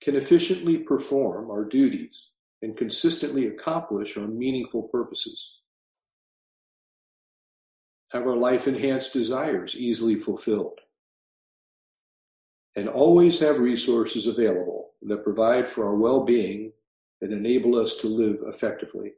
can 0.00 0.16
efficiently 0.16 0.78
perform 0.78 1.50
our 1.50 1.64
duties 1.64 2.28
and 2.62 2.76
consistently 2.76 3.46
accomplish 3.46 4.16
our 4.16 4.26
meaningful 4.26 4.84
purposes, 4.84 5.59
have 8.12 8.26
our 8.26 8.36
life 8.36 8.66
enhanced 8.66 9.12
desires 9.12 9.76
easily 9.76 10.16
fulfilled, 10.16 10.80
and 12.76 12.88
always 12.88 13.38
have 13.38 13.58
resources 13.58 14.26
available 14.26 14.90
that 15.02 15.24
provide 15.24 15.66
for 15.66 15.86
our 15.86 15.96
well 15.96 16.24
being 16.24 16.72
and 17.20 17.32
enable 17.32 17.76
us 17.76 17.96
to 17.96 18.06
live 18.08 18.42
effectively. 18.46 19.12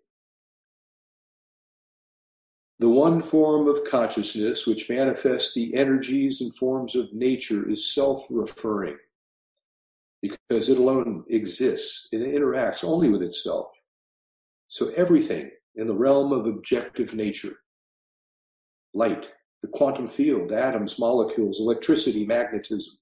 The 2.79 2.89
one 2.89 3.23
form 3.23 3.69
of 3.69 3.85
consciousness 3.89 4.67
which 4.67 4.91
manifests 4.91 5.55
the 5.55 5.75
energies 5.75 6.41
and 6.41 6.53
forms 6.53 6.97
of 6.97 7.13
nature 7.13 7.69
is 7.69 7.95
self 7.95 8.27
referring 8.29 8.97
because 10.21 10.69
it 10.69 10.79
alone 10.79 11.25
exists. 11.29 12.09
It 12.13 12.19
interacts 12.19 12.85
only 12.85 13.09
with 13.09 13.23
itself. 13.23 13.69
So 14.69 14.89
everything 14.97 15.51
in 15.77 15.87
the 15.87 15.95
realm 15.95 16.33
of 16.33 16.47
objective 16.47 17.15
nature, 17.15 17.62
light, 18.95 19.31
the 19.63 19.69
quantum 19.69 20.07
field, 20.07 20.53
atoms, 20.53 20.99
molecules, 20.99 21.61
electricity, 21.61 22.27
magnetism, 22.27 22.95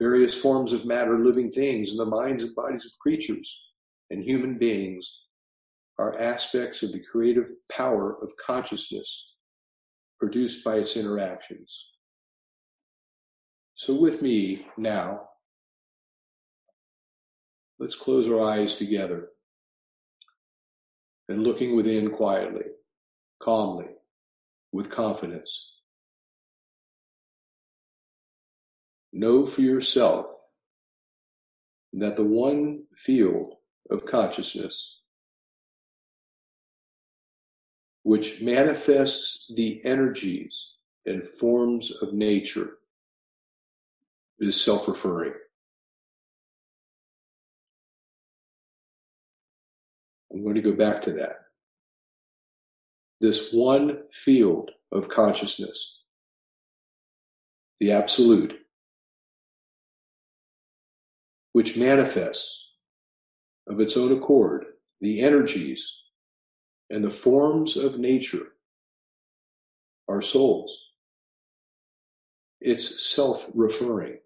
various 0.00 0.36
forms 0.36 0.72
of 0.72 0.84
matter, 0.84 1.18
living 1.18 1.50
things, 1.50 1.90
and 1.90 1.98
the 1.98 2.06
minds 2.06 2.42
and 2.42 2.54
bodies 2.54 2.84
of 2.84 2.98
creatures 3.00 3.62
and 4.10 4.22
human 4.22 4.58
beings 4.58 5.20
are 5.98 6.20
aspects 6.20 6.82
of 6.82 6.92
the 6.92 7.00
creative 7.00 7.48
power 7.72 8.18
of 8.22 8.30
consciousness 8.44 9.34
produced 10.18 10.64
by 10.64 10.76
its 10.76 10.96
interactions. 10.96 11.90
So, 13.74 13.94
with 13.94 14.22
me 14.22 14.66
now, 14.76 15.28
let's 17.78 17.96
close 17.96 18.28
our 18.28 18.40
eyes 18.40 18.76
together 18.76 19.28
and 21.28 21.42
looking 21.42 21.74
within 21.74 22.10
quietly, 22.10 22.64
calmly, 23.42 23.95
with 24.76 24.90
confidence. 24.90 25.72
Know 29.12 29.46
for 29.46 29.62
yourself 29.62 30.26
that 31.94 32.16
the 32.16 32.24
one 32.24 32.84
field 32.94 33.54
of 33.90 34.04
consciousness 34.06 35.00
which 38.06 38.40
manifests 38.40 39.52
the 39.56 39.84
energies 39.84 40.74
and 41.06 41.24
forms 41.24 41.90
of 42.02 42.12
nature, 42.12 42.78
is 44.38 44.62
self 44.62 44.86
referring. 44.86 45.32
I'm 50.32 50.44
going 50.44 50.54
to 50.54 50.60
go 50.60 50.72
back 50.72 51.02
to 51.02 51.12
that. 51.14 51.45
This 53.20 53.52
one 53.52 54.02
field 54.12 54.70
of 54.92 55.08
consciousness, 55.08 56.00
the 57.80 57.92
absolute, 57.92 58.54
which 61.52 61.76
manifests 61.76 62.70
of 63.66 63.80
its 63.80 63.96
own 63.96 64.12
accord 64.12 64.66
the 65.00 65.20
energies 65.20 65.96
and 66.90 67.04
the 67.04 67.10
forms 67.10 67.76
of 67.76 67.98
nature 67.98 68.52
our 70.08 70.22
souls. 70.22 70.78
It's 72.60 73.04
self 73.04 73.50
referring. 73.54 74.18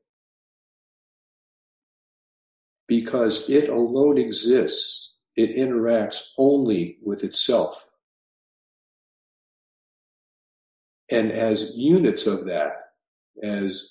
Because 2.87 3.49
it 3.49 3.69
alone 3.69 4.19
exists, 4.19 5.15
it 5.37 5.57
interacts 5.57 6.33
only 6.37 6.99
with 7.03 7.25
itself. 7.25 7.90
And 11.11 11.33
as 11.33 11.73
units 11.75 12.27
of 12.27 12.45
that, 12.47 12.73
as 13.43 13.91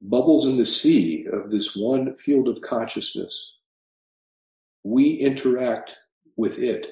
bubbles 0.00 0.46
in 0.46 0.56
the 0.56 0.66
sea 0.66 1.26
of 1.32 1.50
this 1.50 1.76
one 1.76 2.14
field 2.14 2.48
of 2.48 2.60
consciousness, 2.60 3.56
we 4.84 5.10
interact 5.10 5.96
with 6.36 6.58
it. 6.58 6.88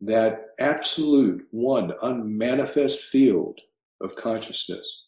That 0.00 0.46
absolute 0.58 1.46
one 1.50 1.92
unmanifest 2.02 3.00
field 3.02 3.60
of 4.00 4.16
consciousness 4.16 5.04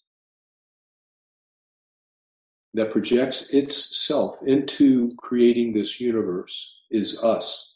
that 2.74 2.90
projects 2.90 3.50
itself 3.52 4.36
into 4.46 5.12
creating 5.18 5.72
this 5.72 6.00
universe 6.00 6.74
is 6.90 7.22
us. 7.22 7.71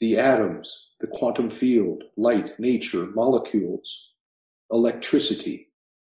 The 0.00 0.18
atoms, 0.18 0.88
the 1.00 1.06
quantum 1.06 1.48
field, 1.48 2.04
light, 2.16 2.58
nature, 2.58 3.06
molecules, 3.14 4.10
electricity, 4.70 5.68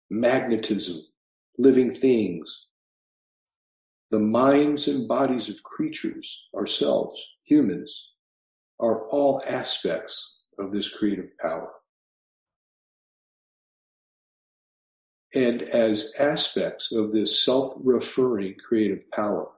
magnetism, 0.10 1.02
living 1.58 1.94
things, 1.94 2.68
the 4.10 4.20
minds 4.20 4.88
and 4.88 5.08
bodies 5.08 5.50
of 5.50 5.62
creatures, 5.64 6.48
ourselves, 6.56 7.36
humans, 7.44 8.14
are 8.80 9.08
all 9.10 9.42
aspects 9.46 10.40
of 10.58 10.72
this 10.72 10.90
creative 10.90 11.38
power. 11.40 11.72
And 15.36 15.62
as 15.62 16.14
aspects 16.18 16.92
of 16.94 17.12
this 17.12 17.44
self 17.44 17.74
referring 17.84 18.56
creative 18.66 19.04
power, 19.12 19.50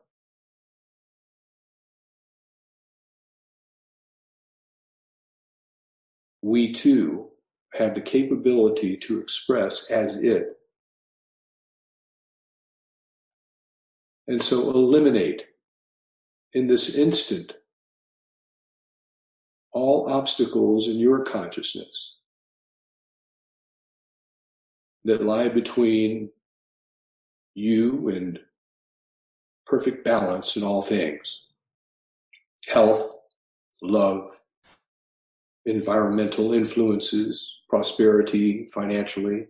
we 6.41 6.71
too 6.73 7.27
have 7.73 7.93
the 7.93 8.01
capability 8.01 8.97
to 8.97 9.19
express 9.19 9.91
as 9.91 10.23
it. 10.23 10.47
And 14.27 14.41
so 14.41 14.69
eliminate 14.69 15.43
in 16.53 16.67
this 16.67 16.95
instant 16.95 17.53
all 19.71 20.09
obstacles 20.09 20.87
in 20.87 20.97
your 20.97 21.23
consciousness 21.23 22.17
that 25.03 25.23
lie 25.23 25.47
between 25.49 26.29
you 27.53 28.09
and 28.09 28.39
perfect 29.65 30.03
balance 30.03 30.55
in 30.55 30.63
all 30.63 30.81
things 30.81 31.45
health, 32.67 33.17
love, 33.81 34.25
environmental 35.69 36.53
influences, 36.53 37.55
prosperity 37.69 38.67
financially, 38.73 39.47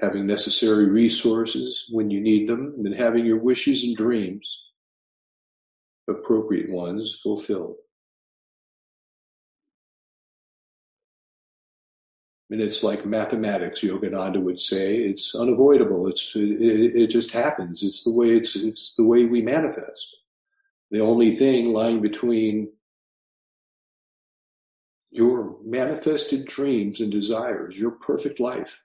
having 0.00 0.26
necessary 0.26 0.86
resources 0.86 1.86
when 1.90 2.10
you 2.10 2.20
need 2.20 2.48
them, 2.48 2.74
and 2.84 2.94
having 2.94 3.26
your 3.26 3.38
wishes 3.38 3.84
and 3.84 3.96
dreams, 3.96 4.64
appropriate 6.08 6.70
ones, 6.70 7.20
fulfilled. 7.22 7.76
And 12.50 12.60
it's 12.60 12.82
like 12.82 13.06
mathematics, 13.06 13.80
Yogananda 13.80 14.42
would 14.42 14.60
say. 14.60 14.96
It's 14.96 15.34
unavoidable. 15.34 16.06
It's 16.06 16.36
it, 16.36 16.60
it 16.94 17.06
just 17.06 17.30
happens. 17.30 17.82
It's 17.82 18.04
the 18.04 18.12
way 18.12 18.36
it's 18.36 18.54
it's 18.56 18.94
the 18.94 19.04
way 19.04 19.24
we 19.24 19.40
manifest. 19.40 20.18
The 20.90 21.00
only 21.00 21.34
thing 21.34 21.72
lying 21.72 22.02
between 22.02 22.70
your 25.12 25.58
manifested 25.62 26.46
dreams 26.46 27.00
and 27.00 27.12
desires, 27.12 27.78
your 27.78 27.92
perfect 27.92 28.40
life, 28.40 28.82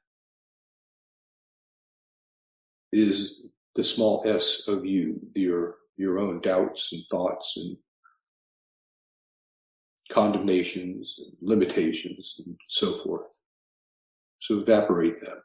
is 2.91 3.47
the 3.75 3.83
small 3.83 4.23
s 4.25 4.67
of 4.67 4.85
you, 4.85 5.19
your 5.35 5.75
your 5.95 6.19
own 6.19 6.41
doubts 6.41 6.93
and 6.93 7.03
thoughts 7.09 7.57
and 7.57 7.77
condemnations 10.11 11.19
and 11.19 11.35
limitations 11.41 12.35
and 12.45 12.55
so 12.67 12.91
forth. 12.93 13.39
So 14.39 14.59
evaporate 14.59 15.23
them. 15.23 15.41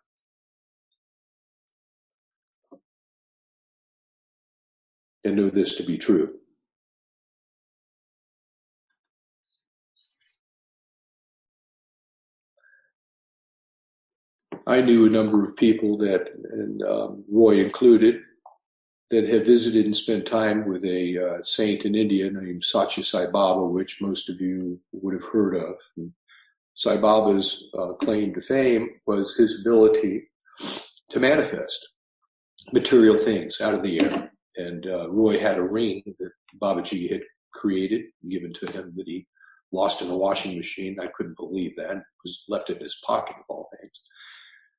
And 5.25 5.37
know 5.37 5.49
this 5.49 5.77
to 5.77 5.85
be 5.85 5.97
true. 5.97 6.35
I 14.67 14.81
knew 14.81 15.07
a 15.07 15.11
number 15.11 15.43
of 15.43 15.57
people 15.57 15.97
that, 15.99 16.31
and 16.53 16.83
um, 16.83 17.25
Roy 17.31 17.65
included, 17.65 18.21
that 19.11 19.29
have 19.29 19.45
visited 19.45 19.85
and 19.85 19.97
spent 19.97 20.27
time 20.27 20.67
with 20.67 20.85
a 20.85 21.19
uh, 21.19 21.43
saint 21.43 21.85
in 21.85 21.95
India 21.95 22.31
named 22.31 22.65
Satya 22.65 23.05
Sai 23.05 23.27
Baba, 23.27 23.65
which 23.65 24.01
most 24.01 24.31
of 24.31 24.41
you 24.41 24.81
would 24.93 25.15
have 25.15 25.31
heard 25.33 25.55
of. 25.55 25.75
And 25.97 26.13
Sai 26.75 26.97
Baba's 26.97 27.65
uh, 27.79 27.93
claim 27.95 28.33
to 28.35 28.41
fame 28.41 28.89
was 29.07 29.37
his 29.37 29.61
ability 29.61 30.31
to 31.11 31.21
manifest 31.21 31.89
material 32.73 33.19
things 33.19 33.61
out 33.61 33.75
of 33.75 33.83
the 33.83 34.01
air. 34.03 34.33
And 34.57 34.87
uh, 34.87 35.11
Roy 35.11 35.39
had 35.39 35.59
a 35.59 35.63
ring 35.63 36.03
that 36.19 36.31
Babaji 36.61 37.11
had 37.11 37.23
created, 37.53 38.03
given 38.29 38.53
to 38.55 38.67
him, 38.73 38.95
that 38.97 39.07
he 39.07 39.27
lost 39.73 40.01
in 40.01 40.09
a 40.09 40.17
washing 40.17 40.57
machine. 40.57 40.99
I 41.01 41.07
couldn't 41.09 41.37
believe 41.37 41.77
that. 41.77 41.97
It 41.97 42.03
was 42.25 42.45
left 42.49 42.71
in 42.71 42.79
his 42.79 42.99
pocket, 43.05 43.37
of 43.39 43.45
all 43.49 43.69
things. 43.79 43.93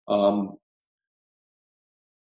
Um, 0.08 0.58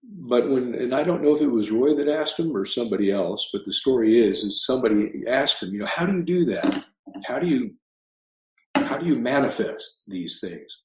but 0.03 0.49
when, 0.49 0.75
and 0.75 0.95
I 0.95 1.05
don't 1.05 1.23
know 1.23 1.35
if 1.35 1.43
it 1.43 1.49
was 1.49 1.71
Roy 1.71 1.95
that 1.95 2.09
asked 2.09 2.39
him 2.39 2.57
or 2.57 2.65
somebody 2.65 3.11
else, 3.11 3.49
but 3.53 3.65
the 3.65 3.73
story 3.73 4.19
is, 4.19 4.43
is 4.43 4.65
somebody 4.65 5.23
asked 5.29 5.63
him, 5.63 5.73
you 5.73 5.81
know, 5.81 5.87
how 5.87 6.07
do 6.07 6.15
you 6.15 6.23
do 6.23 6.45
that? 6.47 6.85
How 7.27 7.39
do 7.39 7.47
you, 7.47 7.75
how 8.75 8.99
do 8.99 9.07
you 9.07 9.17
manifest 9.17 10.03
these 10.09 10.41
things? 10.41 10.79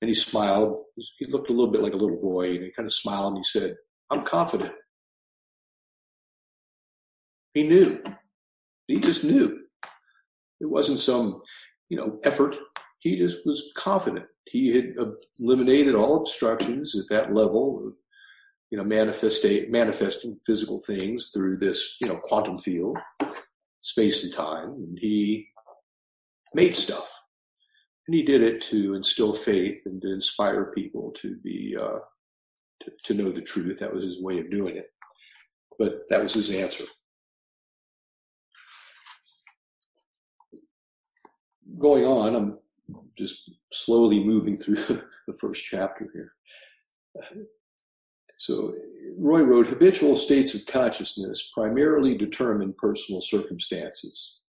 And 0.00 0.08
he 0.08 0.14
smiled. 0.14 0.82
He 1.18 1.26
looked 1.26 1.50
a 1.50 1.52
little 1.52 1.70
bit 1.70 1.80
like 1.80 1.94
a 1.94 1.96
little 1.96 2.20
boy 2.20 2.54
and 2.54 2.64
he 2.64 2.70
kind 2.70 2.86
of 2.86 2.92
smiled 2.92 3.34
and 3.34 3.38
he 3.38 3.44
said, 3.44 3.76
I'm 4.10 4.22
confident. 4.22 4.72
He 7.54 7.62
knew. 7.64 8.02
He 8.86 9.00
just 9.00 9.24
knew. 9.24 9.60
It 10.60 10.66
wasn't 10.66 10.98
some, 10.98 11.40
you 11.88 11.96
know, 11.96 12.20
effort. 12.22 12.56
He 13.06 13.16
just 13.16 13.46
was 13.46 13.72
confident. 13.76 14.26
He 14.46 14.74
had 14.74 14.96
eliminated 15.38 15.94
all 15.94 16.16
obstructions 16.16 16.98
at 16.98 17.08
that 17.08 17.32
level 17.32 17.86
of 17.86 17.94
you 18.70 18.76
know 18.76 18.82
manifesting 18.82 19.70
manifesting 19.70 20.40
physical 20.44 20.80
things 20.80 21.30
through 21.32 21.58
this 21.58 21.98
you 22.00 22.08
know 22.08 22.18
quantum 22.24 22.58
field 22.58 22.98
space 23.78 24.24
and 24.24 24.34
time 24.34 24.70
and 24.70 24.98
he 25.00 25.46
made 26.52 26.74
stuff. 26.74 27.08
And 28.08 28.16
he 28.16 28.24
did 28.24 28.42
it 28.42 28.60
to 28.62 28.94
instill 28.94 29.32
faith 29.32 29.82
and 29.86 30.02
to 30.02 30.12
inspire 30.12 30.72
people 30.72 31.12
to 31.18 31.36
be 31.36 31.76
uh, 31.80 32.00
to, 32.82 32.90
to 33.04 33.14
know 33.14 33.30
the 33.30 33.40
truth. 33.40 33.78
That 33.78 33.94
was 33.94 34.04
his 34.04 34.20
way 34.20 34.40
of 34.40 34.50
doing 34.50 34.76
it. 34.76 34.90
But 35.78 36.08
that 36.10 36.24
was 36.24 36.34
his 36.34 36.50
answer. 36.50 36.86
Going 41.78 42.04
on 42.04 42.34
i'm 42.34 42.58
just 43.16 43.50
slowly 43.72 44.22
moving 44.22 44.56
through 44.56 44.76
the 45.26 45.34
first 45.40 45.64
chapter 45.64 46.08
here. 46.12 46.32
So 48.38 48.74
Roy 49.16 49.42
wrote, 49.42 49.66
habitual 49.66 50.16
states 50.16 50.54
of 50.54 50.66
consciousness 50.66 51.50
primarily 51.54 52.16
determine 52.16 52.74
personal 52.76 53.20
circumstances, 53.20 54.40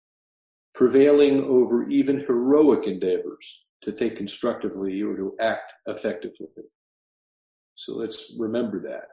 prevailing 0.75 1.45
over 1.45 1.89
even 1.89 2.21
heroic 2.21 2.87
endeavors 2.87 3.65
to 3.83 3.93
think 3.93 4.17
constructively 4.17 5.01
or 5.03 5.17
to 5.17 5.37
act 5.41 5.73
effectively. 5.87 6.65
So 7.77 7.95
let's 7.95 8.33
remember 8.39 8.81
that. 8.81 9.05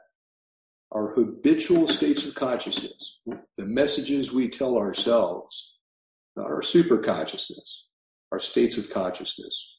Our 0.90 1.14
habitual 1.14 1.86
states 1.86 2.26
of 2.26 2.34
consciousness, 2.34 3.20
the 3.56 3.66
messages 3.66 4.32
we 4.32 4.48
tell 4.48 4.76
ourselves, 4.76 5.74
not 6.36 6.46
our 6.46 6.62
super 6.62 6.98
consciousness, 6.98 7.86
our 8.32 8.38
states 8.38 8.76
of 8.78 8.90
consciousness, 8.90 9.78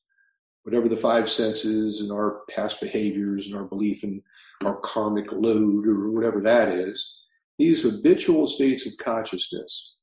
whatever 0.63 0.89
the 0.89 0.97
five 0.97 1.29
senses 1.29 2.01
and 2.01 2.12
our 2.12 2.41
past 2.49 2.79
behaviors 2.81 3.47
and 3.47 3.55
our 3.55 3.65
belief 3.65 4.03
in 4.03 4.21
our 4.63 4.77
karmic 4.77 5.31
load 5.31 5.88
or 5.88 6.12
whatever 6.12 6.41
that 6.41 6.69
is, 6.69 7.17
these 7.58 7.84
habitual 7.84 8.47
states 8.47 8.86
of 8.86 8.97
consciousness 8.97 9.95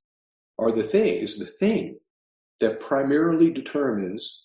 are 0.59 0.73
the 0.73 0.83
thing, 0.83 1.17
is 1.17 1.39
the 1.39 1.45
thing 1.45 1.99
that 2.61 2.81
primarily 2.81 3.51
determines 3.51 4.45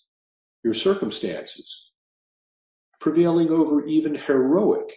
your 0.64 0.74
circumstances, 0.74 1.90
prevailing 3.00 3.50
over 3.50 3.86
even 3.86 4.14
heroic 4.14 4.92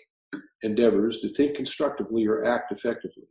endeavors 0.63 1.19
to 1.19 1.29
think 1.29 1.55
constructively 1.55 2.25
or 2.25 2.43
act 2.43 2.71
effectively. 2.71 3.27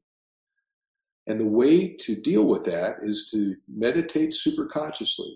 And 1.27 1.41
the 1.41 1.47
way 1.47 1.97
to 1.97 2.21
deal 2.21 2.45
with 2.45 2.65
that 2.65 2.97
is 3.03 3.29
to 3.33 3.57
meditate 3.69 4.31
superconsciously 4.33 5.33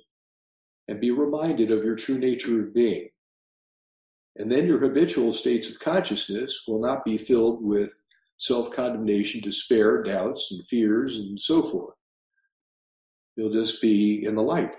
and 0.89 1.01
be 1.01 1.11
reminded 1.11 1.71
of 1.71 1.85
your 1.85 1.97
true 1.97 2.19
nature 2.19 2.61
of 2.61 2.75
being. 2.75 3.09
And 4.37 4.53
then 4.53 4.67
your 4.67 4.81
habitual 4.81 5.33
states 5.33 5.71
of 5.71 5.81
consciousness 5.81 6.65
will 6.69 6.81
not 6.81 7.05
be 7.05 7.19
filled 7.19 7.65
with 7.65 7.93
self 8.39 8.73
condemnation, 8.73 9.41
despair, 9.41 10.03
doubts, 10.03 10.51
and 10.53 10.67
fears, 10.67 11.19
and 11.19 11.39
so 11.41 11.63
forth. 11.63 11.95
You'll 13.37 13.53
just 13.55 13.81
be 13.83 14.25
in 14.25 14.35
the 14.37 14.43
light 14.43 14.75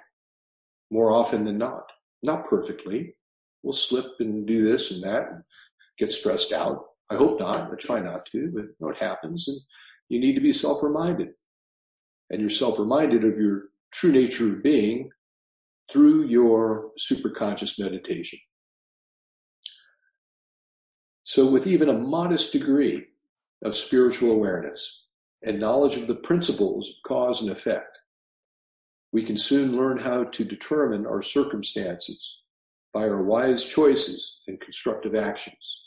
more 0.91 1.11
often 1.11 1.45
than 1.45 1.57
not. 1.57 1.91
Not 2.23 2.45
perfectly. 2.45 3.15
We'll 3.63 3.73
slip 3.73 4.05
and 4.19 4.45
do 4.47 4.63
this 4.63 4.91
and 4.91 5.03
that 5.03 5.29
and 5.31 5.43
get 5.97 6.11
stressed 6.11 6.53
out. 6.53 6.85
I 7.09 7.15
hope 7.15 7.39
not. 7.39 7.71
I 7.71 7.75
try 7.75 7.99
not 7.99 8.25
to, 8.27 8.51
but 8.53 8.63
you 8.65 8.75
know, 8.79 8.89
it 8.89 8.97
happens. 8.97 9.47
And 9.47 9.59
you 10.09 10.19
need 10.19 10.35
to 10.35 10.41
be 10.41 10.53
self 10.53 10.83
reminded. 10.83 11.29
and 12.29 12.41
yourself 12.41 12.79
reminded 12.79 13.23
of 13.23 13.39
your 13.39 13.65
true 13.91 14.11
nature 14.11 14.53
of 14.53 14.63
being 14.63 15.09
through 15.89 16.25
your 16.25 16.91
superconscious 16.99 17.79
meditation. 17.79 18.39
So, 21.23 21.47
with 21.47 21.67
even 21.67 21.89
a 21.89 21.93
modest 21.93 22.53
degree 22.53 23.05
of 23.63 23.75
spiritual 23.75 24.31
awareness 24.31 25.05
and 25.43 25.59
knowledge 25.59 25.97
of 25.97 26.07
the 26.07 26.15
principles 26.15 26.89
of 26.89 26.95
cause 27.03 27.41
and 27.41 27.49
effect, 27.49 27.99
we 29.11 29.23
can 29.23 29.37
soon 29.37 29.75
learn 29.75 29.97
how 29.97 30.25
to 30.25 30.43
determine 30.43 31.05
our 31.05 31.21
circumstances 31.21 32.41
by 32.93 33.03
our 33.03 33.23
wise 33.23 33.63
choices 33.63 34.41
and 34.47 34.59
constructive 34.59 35.15
actions. 35.15 35.85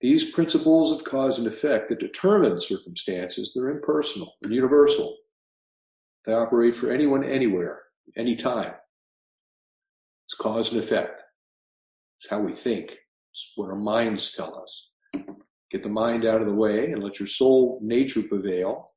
These 0.00 0.30
principles 0.30 0.92
of 0.92 1.04
cause 1.04 1.38
and 1.38 1.46
effect 1.46 1.90
that 1.90 2.00
determine 2.00 2.58
circumstances, 2.58 3.52
they're 3.54 3.70
impersonal 3.70 4.34
and 4.42 4.52
universal. 4.52 5.16
They 6.26 6.32
operate 6.32 6.74
for 6.74 6.90
anyone, 6.90 7.24
anywhere, 7.24 7.80
anytime. 8.16 8.72
It's 10.26 10.34
cause 10.38 10.72
and 10.72 10.80
effect. 10.80 11.22
It's 12.20 12.30
how 12.30 12.40
we 12.40 12.52
think. 12.52 12.96
It's 13.32 13.52
what 13.56 13.70
our 13.70 13.76
minds 13.76 14.32
tell 14.32 14.60
us. 14.60 14.88
Get 15.70 15.82
the 15.82 15.88
mind 15.88 16.24
out 16.24 16.40
of 16.40 16.48
the 16.48 16.54
way 16.54 16.92
and 16.92 17.02
let 17.02 17.18
your 17.18 17.28
soul 17.28 17.78
nature 17.82 18.22
prevail 18.22 18.90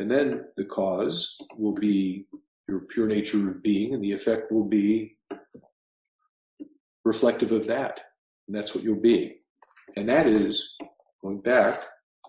and 0.00 0.10
then 0.10 0.46
the 0.56 0.64
cause 0.64 1.36
will 1.58 1.74
be 1.74 2.26
your 2.68 2.80
pure 2.80 3.06
nature 3.06 3.50
of 3.50 3.62
being, 3.62 3.92
and 3.92 4.02
the 4.02 4.12
effect 4.12 4.50
will 4.50 4.64
be 4.64 5.18
reflective 7.04 7.52
of 7.52 7.66
that. 7.66 8.00
And 8.48 8.56
that's 8.56 8.74
what 8.74 8.82
you'll 8.82 9.00
be. 9.00 9.36
And 9.96 10.08
that 10.08 10.26
is, 10.26 10.74
going 11.20 11.42
back, 11.42 11.82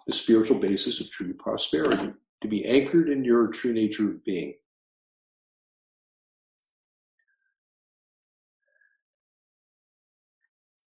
the 0.05 0.13
spiritual 0.13 0.59
basis 0.59 0.99
of 0.99 1.09
true 1.11 1.33
prosperity 1.33 2.11
to 2.41 2.47
be 2.47 2.65
anchored 2.65 3.09
in 3.09 3.23
your 3.23 3.47
true 3.47 3.73
nature 3.73 4.07
of 4.07 4.23
being. 4.25 4.55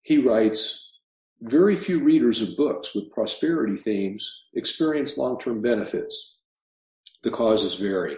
He 0.02 0.18
writes, 0.18 0.90
very 1.40 1.76
few 1.76 2.02
readers 2.02 2.40
of 2.42 2.56
books 2.56 2.94
with 2.94 3.10
prosperity 3.10 3.76
themes 3.76 4.44
experience 4.54 5.18
long 5.18 5.38
term 5.38 5.60
benefits 5.62 6.36
the 7.22 7.30
causes 7.30 7.76
vary. 7.76 8.16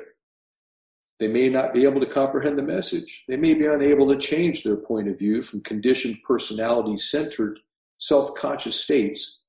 They 1.18 1.28
may 1.28 1.48
not 1.48 1.72
be 1.72 1.84
able 1.84 2.00
to 2.00 2.06
comprehend 2.06 2.58
the 2.58 2.62
message. 2.62 3.24
They 3.28 3.36
may 3.36 3.54
be 3.54 3.66
unable 3.66 4.08
to 4.08 4.18
change 4.18 4.62
their 4.62 4.76
point 4.76 5.08
of 5.08 5.18
view 5.18 5.42
from 5.42 5.62
conditioned 5.62 6.18
personality 6.26 6.98
centered 6.98 7.60
self 7.98 8.34
conscious 8.34 8.80
states 8.80 9.42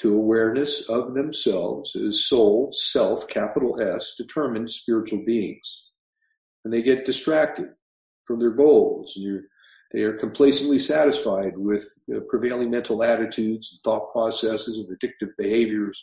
to 0.00 0.14
awareness 0.14 0.88
of 0.88 1.14
themselves 1.14 1.94
as 1.96 2.24
soul, 2.26 2.70
self, 2.72 3.28
capital 3.28 3.80
S, 3.80 4.14
determined 4.16 4.70
spiritual 4.70 5.24
beings. 5.24 5.84
And 6.64 6.72
they 6.72 6.82
get 6.82 7.06
distracted 7.06 7.68
from 8.24 8.40
their 8.40 8.50
goals. 8.50 9.14
And 9.16 9.42
they 9.92 10.02
are 10.02 10.16
complacently 10.16 10.78
satisfied 10.78 11.56
with 11.56 11.84
prevailing 12.28 12.70
mental 12.70 13.02
attitudes, 13.02 13.72
and 13.72 13.80
thought 13.82 14.12
processes, 14.12 14.78
and 14.78 14.88
addictive 14.88 15.30
behaviors 15.36 16.02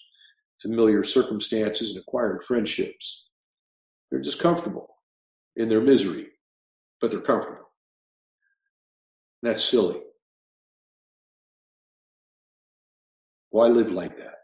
familiar 0.62 1.03
circumstances 1.03 1.91
and 1.91 1.99
acquired 1.99 2.43
friendships. 2.43 3.25
They're 4.10 4.21
just 4.21 4.39
comfortable 4.39 4.95
in 5.55 5.69
their 5.69 5.81
misery, 5.81 6.27
but 6.99 7.12
they're 7.12 7.19
comfortable. 7.19 7.69
That's 9.43 9.63
silly. 9.63 10.01
Why 13.49 13.67
live 13.67 13.91
like 13.91 14.17
that? 14.17 14.36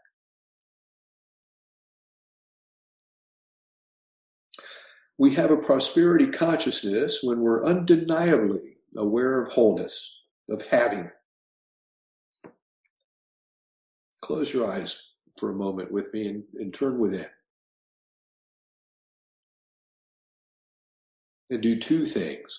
We 5.16 5.34
have 5.34 5.50
a 5.50 5.56
prosperity 5.56 6.26
consciousness 6.26 7.20
when 7.22 7.40
we're 7.40 7.64
undeniably 7.64 8.78
aware 8.96 9.40
of 9.40 9.52
wholeness, 9.52 10.12
of 10.50 10.66
having. 10.66 11.10
Close 14.22 14.52
your 14.52 14.70
eyes 14.70 15.00
for 15.38 15.50
a 15.50 15.54
moment 15.54 15.92
with 15.92 16.12
me 16.14 16.28
and, 16.28 16.42
and 16.54 16.74
turn 16.74 16.98
within. 16.98 17.26
And 21.50 21.62
do 21.62 21.78
two 21.78 22.06
things. 22.06 22.58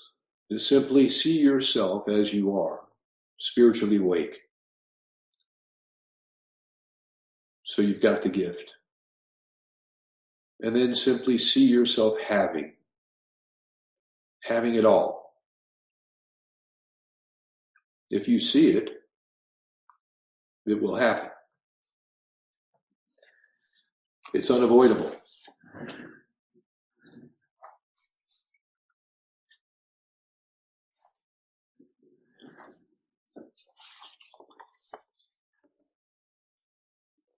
To 0.51 0.59
simply 0.59 1.09
see 1.09 1.39
yourself 1.39 2.07
as 2.07 2.31
you 2.31 2.55
are, 2.55 2.81
spiritually 3.39 3.97
awake. 3.97 4.44
So 7.75 7.81
you've 7.81 7.99
got 7.99 8.21
the 8.21 8.29
gift. 8.29 8.71
And 10.61 10.73
then 10.73 10.95
simply 10.95 11.37
see 11.37 11.65
yourself 11.65 12.15
having, 12.25 12.71
having 14.43 14.75
it 14.75 14.85
all. 14.85 15.33
If 18.09 18.29
you 18.29 18.39
see 18.39 18.69
it, 18.69 18.91
it 20.65 20.81
will 20.81 20.95
happen. 20.95 21.31
It's 24.33 24.49
unavoidable. 24.49 25.13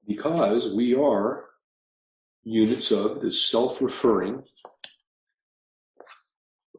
Because 0.07 0.73
we 0.73 0.95
are 0.95 1.45
units 2.43 2.91
of 2.91 3.21
the 3.21 3.31
self 3.31 3.81
referring, 3.81 4.43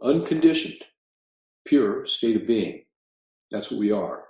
unconditioned, 0.03 0.83
pure 1.67 2.07
state 2.07 2.37
of 2.37 2.47
being. 2.47 2.85
That's 3.51 3.71
what 3.71 3.81
we 3.81 3.93
are. 3.93 4.25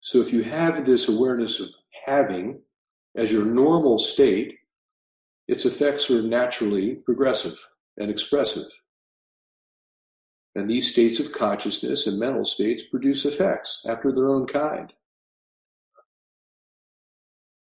So 0.00 0.20
if 0.20 0.32
you 0.32 0.42
have 0.42 0.84
this 0.84 1.08
awareness 1.08 1.60
of 1.60 1.74
having, 2.06 2.62
as 3.14 3.30
your 3.30 3.44
normal 3.44 3.98
state, 3.98 4.58
its 5.46 5.64
effects 5.64 6.10
are 6.10 6.22
naturally 6.22 6.94
progressive 6.94 7.58
and 7.98 8.10
expressive. 8.10 8.66
And 10.54 10.68
these 10.68 10.90
states 10.90 11.20
of 11.20 11.32
consciousness 11.32 12.06
and 12.06 12.18
mental 12.18 12.44
states 12.44 12.84
produce 12.84 13.24
effects 13.24 13.84
after 13.88 14.12
their 14.12 14.28
own 14.28 14.46
kind. 14.46 14.92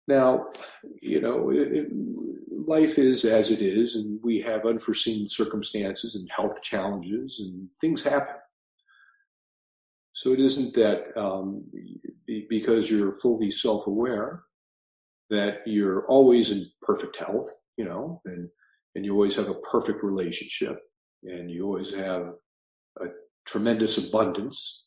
Now, 0.07 0.47
you 1.01 1.21
know, 1.21 1.51
it, 1.51 1.89
life 2.51 2.99
is 2.99 3.25
as 3.25 3.51
it 3.51 3.61
is, 3.61 3.97
and 3.97 4.21
we 4.23 4.41
have 4.41 4.67
unforeseen 4.67 5.29
circumstances 5.29 6.15
and 6.15 6.29
health 6.35 6.63
challenges, 6.63 7.41
and 7.41 7.69
things 7.81 8.05
happen. 8.05 8.37
So 10.13 10.33
it 10.33 10.41
isn't 10.41 10.75
that 10.75 11.17
um, 11.17 11.65
because 12.49 12.91
you're 12.91 13.13
fully 13.13 13.51
self 13.51 13.87
aware 13.87 14.45
that 15.31 15.59
you're 15.67 16.07
always 16.07 16.53
in 16.53 16.67
perfect 16.83 17.17
health, 17.17 17.49
you 17.77 17.85
know, 17.85 18.21
and, 18.27 18.49
and 18.95 19.05
you 19.05 19.13
always 19.13 19.35
have 19.37 19.49
a 19.49 19.55
perfect 19.55 20.05
relationship 20.05 20.79
and 21.25 21.51
you 21.51 21.65
always 21.65 21.93
have 21.93 22.35
a 23.01 23.07
tremendous 23.47 23.99
abundance 23.99 24.85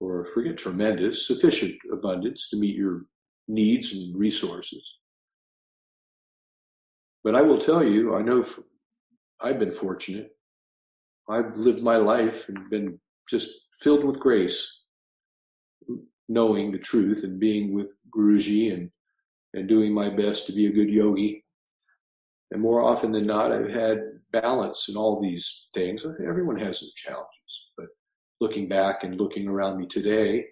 or 0.00 0.26
forget 0.34 0.56
tremendous, 0.56 1.26
sufficient 1.26 1.74
abundance 1.92 2.48
to 2.48 2.56
meet 2.56 2.74
your 2.74 3.02
needs 3.48 3.92
and 3.92 4.16
resources. 4.16 4.82
But 7.24 7.34
I 7.34 7.42
will 7.42 7.58
tell 7.58 7.84
you, 7.84 8.14
I 8.16 8.22
know 8.22 8.44
I've 9.40 9.58
been 9.58 9.72
fortunate. 9.72 10.36
I've 11.28 11.56
lived 11.56 11.82
my 11.82 11.96
life 11.96 12.48
and 12.48 12.68
been 12.68 12.98
just 13.28 13.68
filled 13.80 14.04
with 14.04 14.18
grace, 14.18 14.80
knowing 16.28 16.70
the 16.70 16.78
truth 16.78 17.22
and 17.22 17.38
being 17.38 17.74
with 17.74 17.94
Guruji 18.14 18.72
and 18.72 18.90
and 19.54 19.68
doing 19.68 19.92
my 19.92 20.08
best 20.08 20.46
to 20.46 20.52
be 20.52 20.66
a 20.66 20.72
good 20.72 20.88
yogi. 20.88 21.44
And 22.50 22.60
more 22.60 22.82
often 22.82 23.12
than 23.12 23.26
not, 23.26 23.52
I've 23.52 23.70
had 23.70 24.00
balance 24.30 24.88
in 24.88 24.96
all 24.96 25.20
these 25.20 25.68
things. 25.74 26.06
Everyone 26.26 26.58
has 26.58 26.80
their 26.80 26.90
challenges, 26.96 27.70
but 27.76 27.86
looking 28.40 28.68
back 28.68 29.04
and 29.04 29.20
looking 29.20 29.48
around 29.48 29.78
me 29.78 29.86
today, 29.86 30.46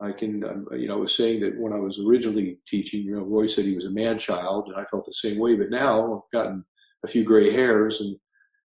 I 0.00 0.12
can, 0.12 0.42
you 0.72 0.88
know, 0.88 0.94
I 0.94 0.98
was 0.98 1.16
saying 1.16 1.40
that 1.40 1.58
when 1.58 1.72
I 1.72 1.78
was 1.78 2.00
originally 2.00 2.58
teaching, 2.66 3.04
you 3.04 3.16
know, 3.16 3.22
Roy 3.22 3.46
said 3.46 3.64
he 3.64 3.74
was 3.74 3.86
a 3.86 3.90
man 3.90 4.18
child, 4.18 4.68
and 4.68 4.76
I 4.76 4.84
felt 4.84 5.04
the 5.04 5.12
same 5.12 5.38
way. 5.38 5.54
But 5.54 5.70
now 5.70 6.14
I've 6.16 6.30
gotten 6.32 6.64
a 7.04 7.08
few 7.08 7.24
gray 7.24 7.52
hairs, 7.52 8.00
and 8.00 8.16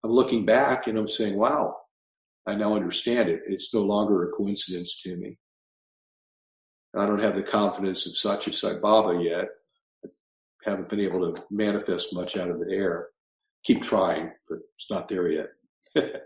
I'm 0.04 0.12
looking 0.12 0.44
back 0.44 0.86
and 0.86 0.96
I'm 0.96 1.08
saying, 1.08 1.36
wow, 1.36 1.74
I 2.46 2.54
now 2.54 2.74
understand 2.76 3.28
it. 3.28 3.40
It's 3.48 3.74
no 3.74 3.80
longer 3.80 4.28
a 4.28 4.32
coincidence 4.32 5.02
to 5.02 5.16
me. 5.16 5.38
I 6.96 7.06
don't 7.06 7.20
have 7.20 7.34
the 7.34 7.42
confidence 7.42 8.06
of 8.06 8.16
Satya 8.16 8.52
Sai 8.52 8.74
Baba 8.78 9.20
yet. 9.20 9.48
I 10.04 10.70
haven't 10.70 10.88
been 10.88 11.00
able 11.00 11.32
to 11.32 11.44
manifest 11.50 12.14
much 12.14 12.36
out 12.36 12.50
of 12.50 12.60
the 12.60 12.72
air. 12.72 13.08
Keep 13.64 13.82
trying, 13.82 14.30
but 14.48 14.58
it's 14.76 14.90
not 14.90 15.08
there 15.08 15.28
yet. 15.28 15.48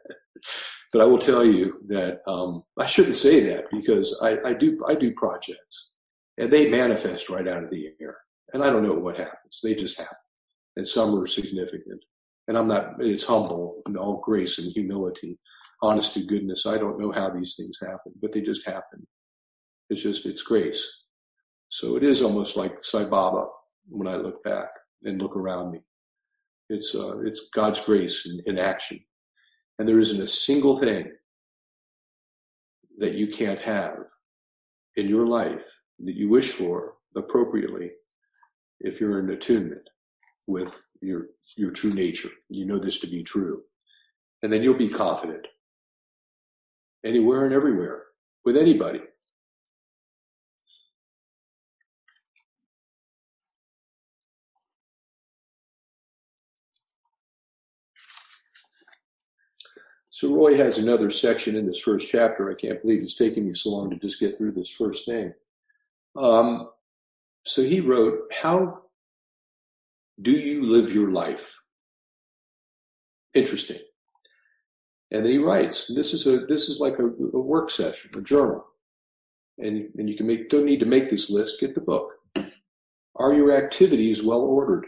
but 0.92 1.02
I 1.02 1.04
will 1.04 1.18
tell 1.18 1.44
you 1.44 1.80
that 1.88 2.20
um, 2.26 2.64
I 2.78 2.86
shouldn't 2.86 3.16
say 3.16 3.40
that 3.48 3.64
because 3.70 4.18
I, 4.22 4.38
I, 4.44 4.52
do 4.52 4.80
I 4.88 4.94
do 4.94 5.12
projects 5.12 5.90
and 6.38 6.50
they 6.50 6.70
manifest 6.70 7.28
right 7.28 7.46
out 7.46 7.62
of 7.62 7.70
the 7.70 7.90
air. 8.00 8.16
And 8.52 8.64
I 8.64 8.70
don't 8.70 8.82
know 8.82 8.94
what 8.94 9.18
happens. 9.18 9.60
They 9.62 9.74
just 9.74 9.98
happen. 9.98 10.16
And 10.76 10.88
some 10.88 11.14
are 11.14 11.26
significant. 11.26 12.02
And 12.48 12.58
I'm 12.58 12.66
not, 12.66 12.94
it's 12.98 13.24
humble 13.24 13.82
and 13.86 13.96
all 13.96 14.20
grace 14.24 14.58
and 14.58 14.72
humility, 14.72 15.38
honest 15.82 16.14
to 16.14 16.24
goodness. 16.24 16.66
I 16.66 16.78
don't 16.78 16.98
know 16.98 17.12
how 17.12 17.30
these 17.30 17.54
things 17.56 17.78
happen, 17.80 18.12
but 18.20 18.32
they 18.32 18.40
just 18.40 18.66
happen. 18.66 19.06
It's 19.90 20.02
just, 20.02 20.26
it's 20.26 20.42
grace. 20.42 20.84
So 21.68 21.96
it 21.96 22.02
is 22.02 22.22
almost 22.22 22.56
like 22.56 22.84
Sai 22.84 23.04
Baba 23.04 23.46
when 23.88 24.08
I 24.08 24.16
look 24.16 24.42
back 24.42 24.70
and 25.04 25.22
look 25.22 25.36
around 25.36 25.72
me. 25.72 25.80
It's, 26.68 26.94
uh, 26.94 27.18
it's 27.20 27.48
God's 27.54 27.80
grace 27.80 28.26
in, 28.26 28.40
in 28.46 28.58
action. 28.58 29.00
And 29.80 29.88
there 29.88 29.98
isn't 29.98 30.20
a 30.20 30.26
single 30.26 30.76
thing 30.76 31.10
that 32.98 33.14
you 33.14 33.28
can't 33.28 33.62
have 33.62 33.96
in 34.96 35.08
your 35.08 35.26
life 35.26 35.74
that 36.00 36.16
you 36.16 36.28
wish 36.28 36.50
for 36.50 36.96
appropriately 37.16 37.92
if 38.80 39.00
you're 39.00 39.20
in 39.20 39.30
attunement 39.30 39.88
with 40.46 40.86
your 41.00 41.28
your 41.56 41.70
true 41.70 41.94
nature. 41.94 42.28
You 42.50 42.66
know 42.66 42.78
this 42.78 43.00
to 43.00 43.06
be 43.06 43.22
true. 43.22 43.62
And 44.42 44.52
then 44.52 44.62
you'll 44.62 44.74
be 44.76 44.90
confident 44.90 45.46
anywhere 47.02 47.46
and 47.46 47.54
everywhere 47.54 48.02
with 48.44 48.58
anybody. 48.58 49.00
So 60.20 60.34
Roy 60.34 60.54
has 60.58 60.76
another 60.76 61.08
section 61.08 61.56
in 61.56 61.66
this 61.66 61.80
first 61.80 62.10
chapter. 62.10 62.50
I 62.50 62.54
can't 62.54 62.82
believe 62.82 63.00
it's 63.00 63.14
taking 63.14 63.46
me 63.46 63.54
so 63.54 63.70
long 63.70 63.88
to 63.88 63.96
just 63.96 64.20
get 64.20 64.36
through 64.36 64.52
this 64.52 64.68
first 64.68 65.06
thing. 65.06 65.32
Um, 66.14 66.68
so 67.46 67.62
he 67.62 67.80
wrote, 67.80 68.30
How 68.30 68.82
do 70.20 70.32
you 70.32 70.66
live 70.66 70.92
your 70.92 71.10
life? 71.10 71.62
Interesting. 73.32 73.78
And 75.10 75.24
then 75.24 75.32
he 75.32 75.38
writes, 75.38 75.90
this 75.94 76.12
is 76.12 76.26
a 76.26 76.44
this 76.44 76.68
is 76.68 76.80
like 76.80 76.98
a, 76.98 77.06
a 77.06 77.40
work 77.40 77.70
session, 77.70 78.10
a 78.14 78.20
journal. 78.20 78.66
And, 79.56 79.88
and 79.96 80.06
you 80.06 80.18
can 80.18 80.26
make 80.26 80.50
don't 80.50 80.66
need 80.66 80.80
to 80.80 80.86
make 80.86 81.08
this 81.08 81.30
list, 81.30 81.60
get 81.60 81.74
the 81.74 81.80
book. 81.80 82.12
Are 83.16 83.32
your 83.32 83.52
activities 83.52 84.22
well 84.22 84.42
ordered? 84.42 84.86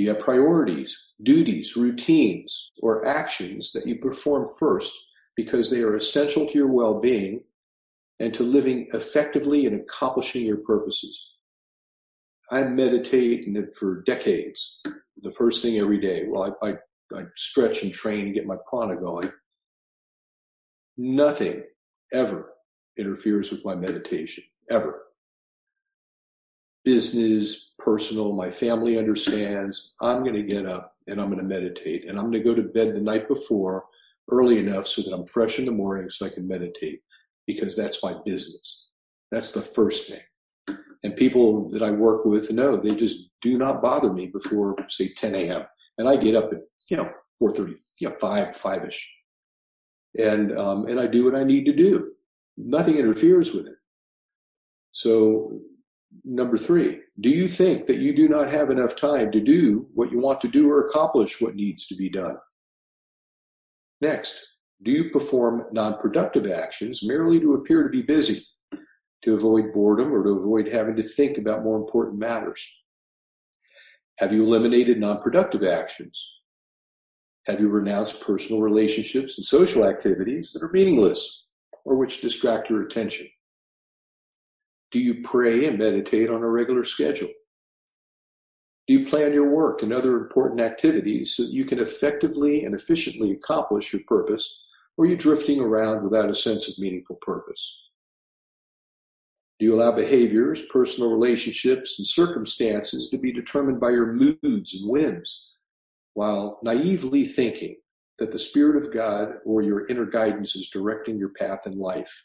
Do 0.00 0.04
you 0.04 0.14
have 0.14 0.20
priorities, 0.20 0.98
duties, 1.22 1.76
routines, 1.76 2.70
or 2.78 3.04
actions 3.04 3.70
that 3.72 3.86
you 3.86 3.96
perform 3.96 4.48
first 4.58 4.94
because 5.36 5.68
they 5.68 5.82
are 5.82 5.94
essential 5.94 6.46
to 6.46 6.58
your 6.58 6.68
well 6.68 7.00
being 7.00 7.44
and 8.18 8.32
to 8.32 8.42
living 8.42 8.88
effectively 8.94 9.66
and 9.66 9.78
accomplishing 9.78 10.46
your 10.46 10.56
purposes? 10.56 11.32
I 12.50 12.62
meditate 12.62 13.46
for 13.74 14.00
decades, 14.00 14.80
the 15.20 15.32
first 15.32 15.60
thing 15.60 15.76
every 15.76 16.00
day. 16.00 16.24
Well, 16.26 16.56
I, 16.62 16.70
I, 16.70 16.74
I 17.14 17.24
stretch 17.36 17.82
and 17.82 17.92
train 17.92 18.24
and 18.24 18.34
get 18.34 18.46
my 18.46 18.56
prana 18.70 18.98
going. 18.98 19.30
Nothing 20.96 21.64
ever 22.10 22.54
interferes 22.96 23.50
with 23.50 23.66
my 23.66 23.74
meditation, 23.74 24.44
ever 24.70 25.09
business, 26.84 27.72
personal, 27.78 28.32
my 28.34 28.50
family 28.50 28.98
understands. 28.98 29.94
I'm 30.00 30.22
going 30.22 30.34
to 30.34 30.42
get 30.42 30.66
up 30.66 30.94
and 31.06 31.20
I'm 31.20 31.28
going 31.28 31.38
to 31.38 31.44
meditate 31.44 32.08
and 32.08 32.18
I'm 32.18 32.30
going 32.30 32.42
to 32.42 32.48
go 32.48 32.54
to 32.54 32.62
bed 32.62 32.94
the 32.94 33.00
night 33.00 33.28
before 33.28 33.84
early 34.30 34.58
enough 34.58 34.86
so 34.86 35.02
that 35.02 35.14
I'm 35.14 35.26
fresh 35.26 35.58
in 35.58 35.64
the 35.64 35.72
morning 35.72 36.10
so 36.10 36.26
I 36.26 36.30
can 36.30 36.46
meditate 36.46 37.00
because 37.46 37.76
that's 37.76 38.02
my 38.02 38.14
business. 38.24 38.86
That's 39.30 39.52
the 39.52 39.60
first 39.60 40.08
thing. 40.08 40.76
And 41.02 41.16
people 41.16 41.68
that 41.70 41.82
I 41.82 41.90
work 41.90 42.24
with 42.24 42.52
know 42.52 42.76
they 42.76 42.94
just 42.94 43.30
do 43.40 43.56
not 43.56 43.82
bother 43.82 44.12
me 44.12 44.26
before 44.26 44.76
say 44.88 45.08
10 45.08 45.34
a.m. 45.34 45.62
And 45.98 46.08
I 46.08 46.16
get 46.16 46.36
up 46.36 46.52
at, 46.52 46.60
you 46.88 46.96
know, 46.96 47.10
4.30, 47.42 47.74
you 48.00 48.08
know, 48.08 48.16
5, 48.20 48.48
5ish. 48.48 49.00
And, 50.18 50.56
um, 50.58 50.86
and 50.86 51.00
I 51.00 51.06
do 51.06 51.24
what 51.24 51.34
I 51.34 51.44
need 51.44 51.64
to 51.66 51.72
do. 51.72 52.12
Nothing 52.56 52.96
interferes 52.96 53.52
with 53.52 53.66
it. 53.66 53.76
So 54.92 55.60
Number 56.24 56.58
three, 56.58 57.00
do 57.20 57.28
you 57.28 57.46
think 57.46 57.86
that 57.86 57.98
you 57.98 58.14
do 58.14 58.28
not 58.28 58.50
have 58.50 58.70
enough 58.70 58.96
time 58.96 59.30
to 59.32 59.40
do 59.40 59.88
what 59.94 60.10
you 60.10 60.18
want 60.18 60.40
to 60.40 60.48
do 60.48 60.68
or 60.68 60.86
accomplish 60.86 61.40
what 61.40 61.54
needs 61.54 61.86
to 61.86 61.94
be 61.94 62.08
done? 62.08 62.36
Next, 64.00 64.34
do 64.82 64.90
you 64.90 65.10
perform 65.10 65.66
non 65.72 65.98
productive 65.98 66.50
actions 66.50 67.06
merely 67.06 67.38
to 67.40 67.54
appear 67.54 67.82
to 67.82 67.88
be 67.88 68.02
busy, 68.02 68.42
to 69.22 69.34
avoid 69.34 69.72
boredom, 69.72 70.12
or 70.12 70.24
to 70.24 70.30
avoid 70.30 70.72
having 70.72 70.96
to 70.96 71.02
think 71.02 71.38
about 71.38 71.62
more 71.62 71.78
important 71.78 72.18
matters? 72.18 72.66
Have 74.18 74.32
you 74.32 74.44
eliminated 74.44 74.98
non 74.98 75.20
productive 75.22 75.62
actions? 75.62 76.28
Have 77.46 77.60
you 77.60 77.68
renounced 77.68 78.20
personal 78.20 78.62
relationships 78.62 79.38
and 79.38 79.44
social 79.44 79.86
activities 79.86 80.52
that 80.52 80.62
are 80.62 80.72
meaningless 80.72 81.46
or 81.84 81.96
which 81.96 82.20
distract 82.20 82.68
your 82.68 82.82
attention? 82.82 83.28
Do 84.90 84.98
you 84.98 85.22
pray 85.22 85.66
and 85.66 85.78
meditate 85.78 86.30
on 86.30 86.42
a 86.42 86.48
regular 86.48 86.84
schedule? 86.84 87.30
Do 88.88 88.94
you 88.94 89.06
plan 89.06 89.32
your 89.32 89.48
work 89.48 89.82
and 89.82 89.92
other 89.92 90.16
important 90.16 90.60
activities 90.60 91.36
so 91.36 91.44
that 91.44 91.52
you 91.52 91.64
can 91.64 91.78
effectively 91.78 92.64
and 92.64 92.74
efficiently 92.74 93.30
accomplish 93.30 93.92
your 93.92 94.02
purpose, 94.08 94.64
or 94.96 95.04
are 95.04 95.08
you 95.08 95.16
drifting 95.16 95.60
around 95.60 96.02
without 96.02 96.28
a 96.28 96.34
sense 96.34 96.68
of 96.68 96.78
meaningful 96.78 97.16
purpose? 97.22 97.78
Do 99.60 99.66
you 99.66 99.74
allow 99.74 99.92
behaviors, 99.92 100.64
personal 100.66 101.12
relationships, 101.12 101.98
and 101.98 102.06
circumstances 102.06 103.10
to 103.10 103.18
be 103.18 103.32
determined 103.32 103.78
by 103.78 103.90
your 103.90 104.12
moods 104.12 104.80
and 104.80 104.90
whims, 104.90 105.46
while 106.14 106.58
naively 106.64 107.24
thinking 107.26 107.76
that 108.18 108.32
the 108.32 108.38
Spirit 108.38 108.82
of 108.82 108.92
God 108.92 109.34
or 109.44 109.62
your 109.62 109.86
inner 109.86 110.06
guidance 110.06 110.56
is 110.56 110.68
directing 110.68 111.16
your 111.16 111.28
path 111.28 111.66
in 111.66 111.78
life? 111.78 112.24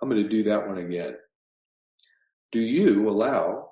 I'm 0.00 0.08
going 0.08 0.22
to 0.22 0.28
do 0.28 0.44
that 0.44 0.66
one 0.66 0.78
again. 0.78 1.16
Do 2.52 2.60
you 2.60 3.08
allow 3.08 3.70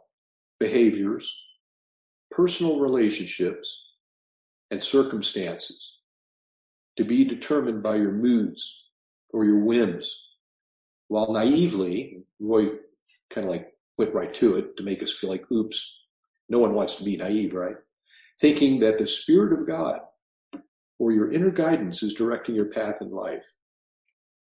behaviors, 0.60 1.46
personal 2.30 2.80
relationships, 2.80 3.84
and 4.70 4.82
circumstances 4.82 5.94
to 6.96 7.04
be 7.04 7.24
determined 7.24 7.82
by 7.82 7.96
your 7.96 8.12
moods 8.12 8.84
or 9.30 9.44
your 9.44 9.58
whims? 9.58 10.28
While 11.08 11.32
naively, 11.32 12.22
Roy 12.38 12.68
kind 13.30 13.46
of 13.46 13.50
like 13.50 13.72
went 13.96 14.14
right 14.14 14.32
to 14.34 14.56
it 14.56 14.76
to 14.76 14.82
make 14.82 15.02
us 15.02 15.12
feel 15.12 15.30
like, 15.30 15.50
oops, 15.50 15.98
no 16.48 16.58
one 16.58 16.74
wants 16.74 16.96
to 16.96 17.04
be 17.04 17.16
naive, 17.16 17.54
right? 17.54 17.76
Thinking 18.40 18.80
that 18.80 18.98
the 18.98 19.06
Spirit 19.06 19.58
of 19.58 19.66
God 19.66 20.00
or 20.98 21.12
your 21.12 21.32
inner 21.32 21.50
guidance 21.50 22.02
is 22.02 22.14
directing 22.14 22.54
your 22.54 22.70
path 22.70 23.00
in 23.00 23.10
life. 23.10 23.54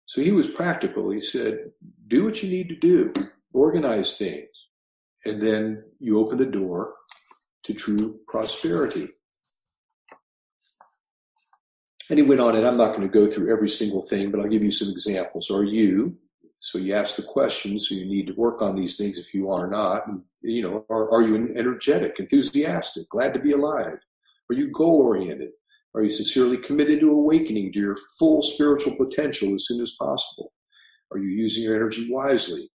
So 0.10 0.22
he 0.22 0.32
was 0.32 0.48
practical. 0.48 1.12
He 1.12 1.22
said, 1.22 1.70
do 2.08 2.26
what 2.26 2.42
you 2.42 2.50
need 2.50 2.68
to 2.70 2.76
do, 2.76 3.14
organize 3.54 4.18
things, 4.18 4.50
and 5.24 5.40
then 5.40 5.84
you 6.00 6.18
open 6.18 6.40
the 6.40 6.48
door 6.48 6.96
to 7.66 7.76
true 7.76 8.20
prosperity. 8.28 9.10
And 12.10 12.18
he 12.18 12.26
went 12.26 12.42
on, 12.42 12.56
and 12.56 12.66
I'm 12.66 12.76
not 12.76 12.96
going 12.96 13.08
to 13.08 13.20
go 13.20 13.28
through 13.28 13.54
every 13.54 13.70
single 13.70 14.02
thing, 14.02 14.32
but 14.32 14.40
I'll 14.40 14.48
give 14.48 14.64
you 14.64 14.72
some 14.72 14.90
examples. 14.90 15.52
Are 15.52 15.64
you, 15.64 16.18
so 16.60 16.80
you 16.80 16.96
ask 16.96 17.16
the 17.16 17.22
question, 17.22 17.78
so 17.78 17.94
you 17.94 18.08
need 18.08 18.26
to 18.26 18.34
work 18.34 18.64
on 18.64 18.76
these 18.76 18.98
things 18.98 19.20
if 19.20 19.36
you 19.36 19.52
are 19.52 19.68
not. 19.70 20.08
And, 20.08 20.24
you 20.42 20.64
know, 20.64 20.88
are, 20.90 21.12
are 21.12 21.22
you 21.22 21.54
energetic, 21.56 22.20
enthusiastic, 22.20 23.08
glad 23.10 23.36
to 23.36 23.40
be 23.40 23.52
alive? 23.52 24.00
Are 24.50 24.56
you 24.56 24.72
goal 24.72 25.04
oriented? 25.04 25.52
Are 25.96 26.04
you 26.04 26.10
sincerely 26.10 26.58
committed 26.58 27.00
to 27.00 27.12
awakening 27.12 27.74
to 27.74 27.80
your 27.80 27.98
full 28.18 28.42
spiritual 28.42 28.96
potential 28.96 29.54
as 29.56 29.66
soon 29.66 29.82
as 29.82 29.96
possible? 30.00 30.54
Are 31.12 31.18
you 31.18 31.30
using 31.30 31.64
your 31.64 31.76
energy 31.76 32.08
wisely? 32.12 32.70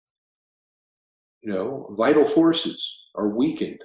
You 1.42 1.52
know, 1.52 1.88
vital 1.96 2.24
forces 2.24 2.98
are 3.16 3.28
weakened 3.28 3.80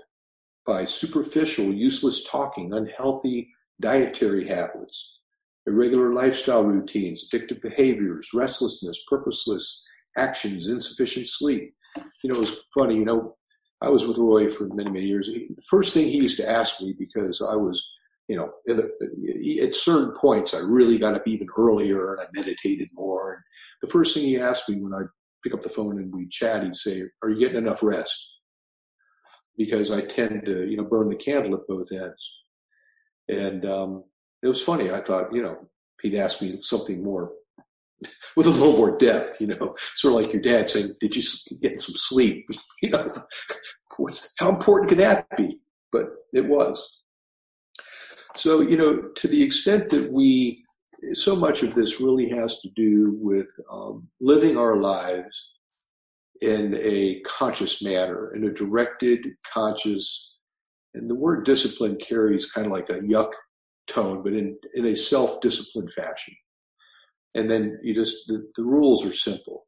by 0.66 0.86
superficial, 0.86 1.66
useless 1.66 2.24
talking, 2.24 2.74
unhealthy 2.74 3.50
dietary 3.82 4.48
habits, 4.48 5.20
irregular 5.66 6.14
lifestyle 6.14 6.64
routines, 6.64 7.30
addictive 7.30 7.62
behaviors, 7.62 8.30
restlessness, 8.34 9.04
purposeless 9.10 9.84
actions, 10.18 10.68
insufficient 10.68 11.28
sleep. 11.28 11.74
You 12.24 12.32
know, 12.32 12.36
it 12.36 12.40
was 12.40 12.66
funny, 12.78 12.96
you 12.96 13.06
know, 13.06 13.30
I 13.82 13.90
was 13.90 14.06
with 14.06 14.18
Roy 14.18 14.50
for 14.50 14.68
many, 14.74 14.90
many 14.90 15.06
years. 15.06 15.28
The 15.28 15.62
first 15.70 15.94
thing 15.94 16.08
he 16.08 16.18
used 16.18 16.38
to 16.38 16.50
ask 16.50 16.82
me 16.82 16.96
because 16.98 17.42
I 17.42 17.56
was 17.56 17.90
you 18.28 18.36
know, 18.36 18.52
at 19.64 19.76
certain 19.76 20.12
points, 20.16 20.54
I 20.54 20.60
really 20.60 20.98
got 20.98 21.16
up 21.16 21.28
even 21.28 21.48
earlier 21.58 22.14
and 22.14 22.22
I 22.22 22.26
meditated 22.34 22.90
more. 22.94 23.34
And 23.34 23.44
the 23.82 23.88
first 23.88 24.14
thing 24.14 24.24
he 24.24 24.40
asked 24.40 24.68
me 24.68 24.82
when 24.82 24.94
I 24.94 25.04
pick 25.44 25.54
up 25.54 25.62
the 25.62 25.70
phone 25.70 26.00
and 26.00 26.14
we 26.14 26.28
chat, 26.30 26.64
he'd 26.64 26.76
say, 26.76 27.04
"Are 27.22 27.30
you 27.30 27.40
getting 27.40 27.58
enough 27.58 27.84
rest?" 27.84 28.40
Because 29.58 29.92
I 29.92 30.02
tend 30.02 30.46
to, 30.46 30.68
you 30.68 30.78
know, 30.78 30.84
burn 30.84 31.10
the 31.10 31.16
candle 31.16 31.54
at 31.56 31.68
both 31.68 31.92
ends. 31.92 32.44
And 33.28 33.66
um, 33.66 34.04
it 34.44 34.48
was 34.48 34.62
funny. 34.62 34.92
I 34.92 35.02
thought, 35.02 35.34
you 35.34 35.42
know, 35.42 35.70
he'd 36.02 36.16
ask 36.16 36.42
me 36.42 36.58
something 36.58 37.04
more 37.04 37.32
with 38.36 38.48
a 38.48 38.50
little 38.50 38.78
more 38.78 38.98
depth, 38.98 39.40
you 39.40 39.48
know, 39.48 39.76
sort 39.96 40.16
of 40.16 40.22
like 40.22 40.34
your 40.34 40.42
dad 40.42 40.68
saying, 40.68 40.90
"Did 41.00 41.16
you 41.16 41.22
get 41.62 41.80
some 41.80 41.96
sleep?" 41.96 42.48
you 42.82 42.90
know, 42.90 43.08
what's 43.98 44.34
how 44.40 44.50
important 44.50 44.90
could 44.90 44.98
that 45.00 45.28
be? 45.38 45.60
But 45.92 46.08
it 46.34 46.48
was. 46.48 46.84
So 48.38 48.62
you 48.62 48.78
know, 48.78 49.10
to 49.16 49.28
the 49.28 49.42
extent 49.42 49.90
that 49.92 50.12
we, 50.12 50.64
so 51.14 51.36
much 51.36 51.64
of 51.64 51.74
this 51.74 52.00
really 52.00 52.30
has 52.30 52.60
to 52.62 52.70
do 52.76 53.18
with 53.20 53.48
um, 53.72 54.08
living 54.20 54.58
our 54.58 54.76
lives 54.76 55.52
in 56.42 56.78
a 56.82 57.22
conscious 57.22 57.82
manner, 57.82 58.34
in 58.36 58.44
a 58.44 58.52
directed, 58.52 59.26
conscious, 59.52 60.36
and 60.94 61.10
the 61.10 61.16
word 61.16 61.46
discipline 61.46 61.98
carries 61.98 62.52
kind 62.52 62.68
of 62.68 62.74
like 62.74 62.90
a 62.90 63.00
yuck 63.00 63.32
tone, 63.88 64.24
but 64.24 64.34
in 64.34 64.58
in 64.74 64.86
a 64.86 64.96
self-disciplined 64.96 65.92
fashion. 65.92 66.36
And 67.36 67.50
then 67.50 67.80
you 67.84 67.94
just 67.94 68.28
the, 68.28 68.48
the 68.56 68.64
rules 68.64 69.06
are 69.06 69.14
simple. 69.14 69.66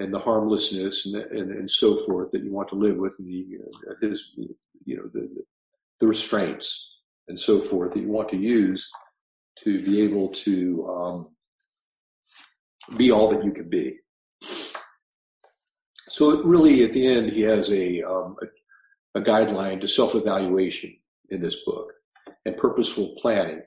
And 0.00 0.14
the 0.14 0.20
harmlessness 0.20 1.06
and, 1.06 1.16
and, 1.16 1.50
and 1.50 1.68
so 1.68 1.96
forth 1.96 2.30
that 2.30 2.44
you 2.44 2.52
want 2.52 2.68
to 2.68 2.76
live 2.76 2.96
with 2.96 3.14
the 3.18 3.46
uh, 3.88 3.94
his 4.00 4.30
you 4.84 4.96
know 4.96 5.10
the 5.12 5.28
the 5.98 6.06
restraints 6.06 6.97
and 7.28 7.38
so 7.38 7.60
forth 7.60 7.92
that 7.92 8.00
you 8.00 8.08
want 8.08 8.28
to 8.30 8.36
use 8.36 8.90
to 9.64 9.82
be 9.84 10.00
able 10.02 10.28
to 10.28 10.88
um, 10.88 11.28
be 12.96 13.10
all 13.10 13.28
that 13.28 13.44
you 13.44 13.52
can 13.52 13.68
be. 13.68 13.98
So 16.08 16.42
really, 16.42 16.84
at 16.84 16.92
the 16.92 17.06
end, 17.06 17.30
he 17.30 17.42
has 17.42 17.70
a, 17.70 18.02
um, 18.02 18.36
a, 19.14 19.18
a 19.18 19.22
guideline 19.22 19.80
to 19.80 19.88
self-evaluation 19.88 20.96
in 21.30 21.40
this 21.40 21.64
book 21.64 21.92
and 22.46 22.56
purposeful 22.56 23.14
planning. 23.18 23.62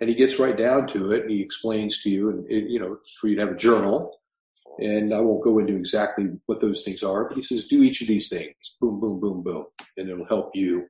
And 0.00 0.08
he 0.08 0.14
gets 0.14 0.38
right 0.38 0.56
down 0.56 0.86
to 0.88 1.12
it 1.12 1.22
and 1.22 1.30
he 1.30 1.42
explains 1.42 2.02
to 2.02 2.10
you 2.10 2.30
and 2.30 2.50
it, 2.50 2.70
you 2.70 2.80
know 2.80 2.96
for 3.20 3.28
you 3.28 3.36
to 3.36 3.42
have 3.42 3.52
a 3.52 3.56
journal. 3.56 4.18
And 4.78 5.12
i 5.12 5.20
won't 5.20 5.44
go 5.44 5.58
into 5.58 5.76
exactly 5.76 6.28
what 6.46 6.60
those 6.60 6.82
things 6.82 7.02
are 7.02 7.24
but 7.24 7.36
he 7.36 7.42
says 7.42 7.66
do 7.66 7.82
each 7.82 8.00
of 8.00 8.08
these 8.08 8.28
things. 8.28 8.54
Boom 8.80 9.00
boom 9.00 9.20
boom 9.20 9.42
boom. 9.42 9.66
And 9.96 10.08
it'll 10.08 10.26
help 10.26 10.52
you 10.54 10.86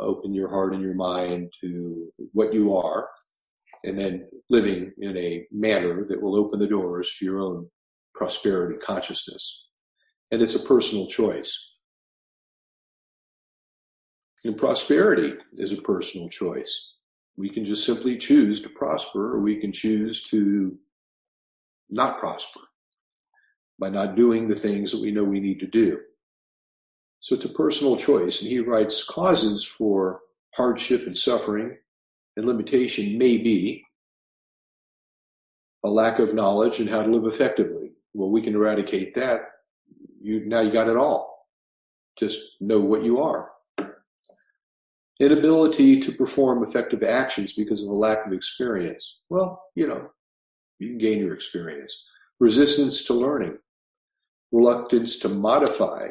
open 0.00 0.34
your 0.34 0.48
heart 0.48 0.74
and 0.74 0.82
your 0.82 0.94
mind 0.94 1.52
to 1.60 2.12
what 2.32 2.54
you 2.54 2.76
are 2.76 3.08
and 3.84 3.98
then 3.98 4.28
living 4.50 4.92
in 4.98 5.16
a 5.16 5.46
manner 5.52 6.04
that 6.04 6.20
will 6.20 6.36
open 6.36 6.58
the 6.58 6.66
doors 6.66 7.14
to 7.18 7.24
your 7.24 7.40
own 7.40 7.68
prosperity 8.14 8.78
consciousness. 8.78 9.66
And 10.30 10.42
it's 10.42 10.54
a 10.54 10.60
personal 10.60 11.06
choice. 11.06 11.74
And 14.44 14.56
prosperity 14.56 15.34
is 15.54 15.72
a 15.72 15.82
personal 15.82 16.28
choice. 16.28 16.94
We 17.36 17.48
can 17.48 17.64
just 17.64 17.84
simply 17.84 18.18
choose 18.18 18.60
to 18.62 18.68
prosper, 18.68 19.34
or 19.34 19.40
we 19.40 19.56
can 19.56 19.72
choose 19.72 20.24
to 20.30 20.76
not 21.90 22.18
prosper 22.18 22.60
by 23.78 23.88
not 23.88 24.16
doing 24.16 24.48
the 24.48 24.56
things 24.56 24.90
that 24.90 25.00
we 25.00 25.12
know 25.12 25.24
we 25.24 25.40
need 25.40 25.60
to 25.60 25.66
do. 25.66 26.00
So 27.20 27.34
it's 27.34 27.44
a 27.44 27.50
personal 27.50 27.96
choice. 27.96 28.40
And 28.40 28.50
he 28.50 28.60
writes 28.60 29.04
causes 29.04 29.64
for 29.64 30.20
hardship 30.54 31.06
and 31.06 31.16
suffering 31.16 31.76
and 32.36 32.46
limitation 32.46 33.18
may 33.18 33.38
be 33.38 33.84
a 35.84 35.88
lack 35.88 36.18
of 36.18 36.34
knowledge 36.34 36.80
and 36.80 36.88
how 36.88 37.02
to 37.02 37.10
live 37.10 37.26
effectively. 37.26 37.92
Well, 38.14 38.30
we 38.30 38.42
can 38.42 38.54
eradicate 38.54 39.14
that. 39.14 39.40
You 40.20 40.44
now 40.46 40.60
you 40.60 40.72
got 40.72 40.88
it 40.88 40.96
all. 40.96 41.46
Just 42.18 42.40
know 42.60 42.80
what 42.80 43.04
you 43.04 43.20
are 43.20 43.50
inability 45.20 45.98
to 46.00 46.12
perform 46.12 46.62
effective 46.62 47.02
actions 47.02 47.52
because 47.52 47.82
of 47.82 47.88
a 47.88 47.94
lack 47.94 48.26
of 48.26 48.32
experience. 48.32 49.18
Well, 49.28 49.62
you 49.74 49.86
know, 49.86 50.10
you 50.78 50.88
can 50.88 50.98
gain 50.98 51.18
your 51.18 51.34
experience. 51.34 52.06
Resistance 52.40 53.04
to 53.06 53.14
learning, 53.14 53.58
reluctance 54.52 55.18
to 55.20 55.28
modify 55.28 56.08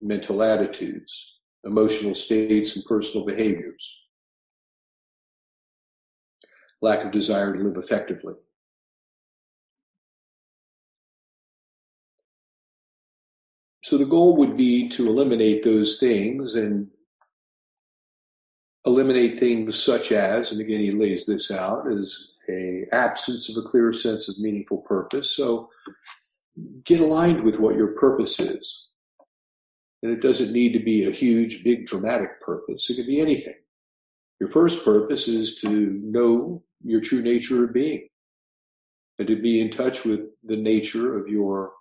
mental 0.00 0.42
attitudes, 0.42 1.38
emotional 1.64 2.14
states, 2.14 2.76
and 2.76 2.84
personal 2.84 3.26
behaviors, 3.26 3.98
lack 6.82 7.04
of 7.04 7.10
desire 7.10 7.54
to 7.54 7.62
live 7.62 7.76
effectively. 7.76 8.34
So 13.82 13.96
the 13.96 14.04
goal 14.04 14.36
would 14.36 14.56
be 14.56 14.88
to 14.88 15.06
eliminate 15.06 15.62
those 15.62 15.98
things 15.98 16.56
and 16.56 16.88
eliminate 18.84 19.38
things 19.38 19.80
such 19.80 20.10
as, 20.12 20.50
and 20.50 20.60
again 20.60 20.80
he 20.80 20.90
lays 20.90 21.24
this 21.26 21.50
out, 21.50 21.90
as 21.90 22.30
a 22.48 22.84
absence 22.92 23.48
of 23.48 23.64
a 23.64 23.68
clear 23.68 23.92
sense 23.92 24.28
of 24.28 24.38
meaningful 24.38 24.78
purpose. 24.78 25.30
So 25.36 25.70
get 26.84 27.00
aligned 27.00 27.42
with 27.42 27.60
what 27.60 27.76
your 27.76 27.88
purpose 27.88 28.38
is. 28.40 28.86
And 30.06 30.14
it 30.14 30.22
doesn't 30.22 30.52
need 30.52 30.72
to 30.74 30.78
be 30.78 31.04
a 31.04 31.10
huge, 31.10 31.64
big, 31.64 31.84
dramatic 31.84 32.40
purpose. 32.40 32.88
It 32.88 32.94
could 32.94 33.08
be 33.08 33.20
anything. 33.20 33.56
Your 34.38 34.48
first 34.48 34.84
purpose 34.84 35.26
is 35.26 35.56
to 35.62 36.00
know 36.00 36.62
your 36.84 37.00
true 37.00 37.22
nature 37.22 37.64
of 37.64 37.72
being 37.72 38.06
and 39.18 39.26
to 39.26 39.34
be 39.34 39.60
in 39.60 39.68
touch 39.68 40.04
with 40.04 40.36
the 40.44 40.56
nature 40.56 41.18
of 41.18 41.26
your 41.26 41.72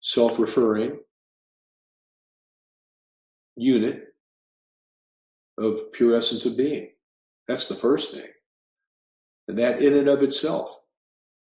self 0.00 0.40
referring 0.40 0.98
unit 3.54 4.06
of 5.56 5.92
pure 5.92 6.16
essence 6.16 6.46
of 6.46 6.56
being. 6.56 6.90
That's 7.46 7.68
the 7.68 7.76
first 7.76 8.12
thing. 8.12 8.28
And 9.46 9.56
that 9.56 9.80
in 9.80 9.94
and 9.94 10.08
of 10.08 10.24
itself 10.24 10.76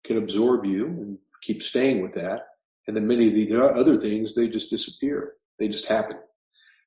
can 0.04 0.18
absorb 0.18 0.66
you 0.66 0.86
and 0.86 1.18
keep 1.42 1.64
staying 1.64 2.02
with 2.02 2.12
that. 2.16 2.42
And 2.90 2.98
then 2.98 3.08
many 3.08 3.30
of 3.30 3.34
the 3.36 3.64
other 3.74 3.98
things, 3.98 4.36
they 4.36 4.50
just 4.50 4.70
disappear. 4.70 5.36
They 5.64 5.70
just 5.70 5.88
happen. 5.88 6.18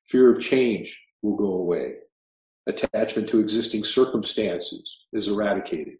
Fear 0.05 0.29
of 0.29 0.39
change 0.39 1.03
will 1.23 1.35
go 1.35 1.51
away. 1.51 1.95
Attachment 2.67 3.27
to 3.29 3.39
existing 3.39 3.83
circumstances 3.83 5.07
is 5.13 5.27
eradicated. 5.27 5.97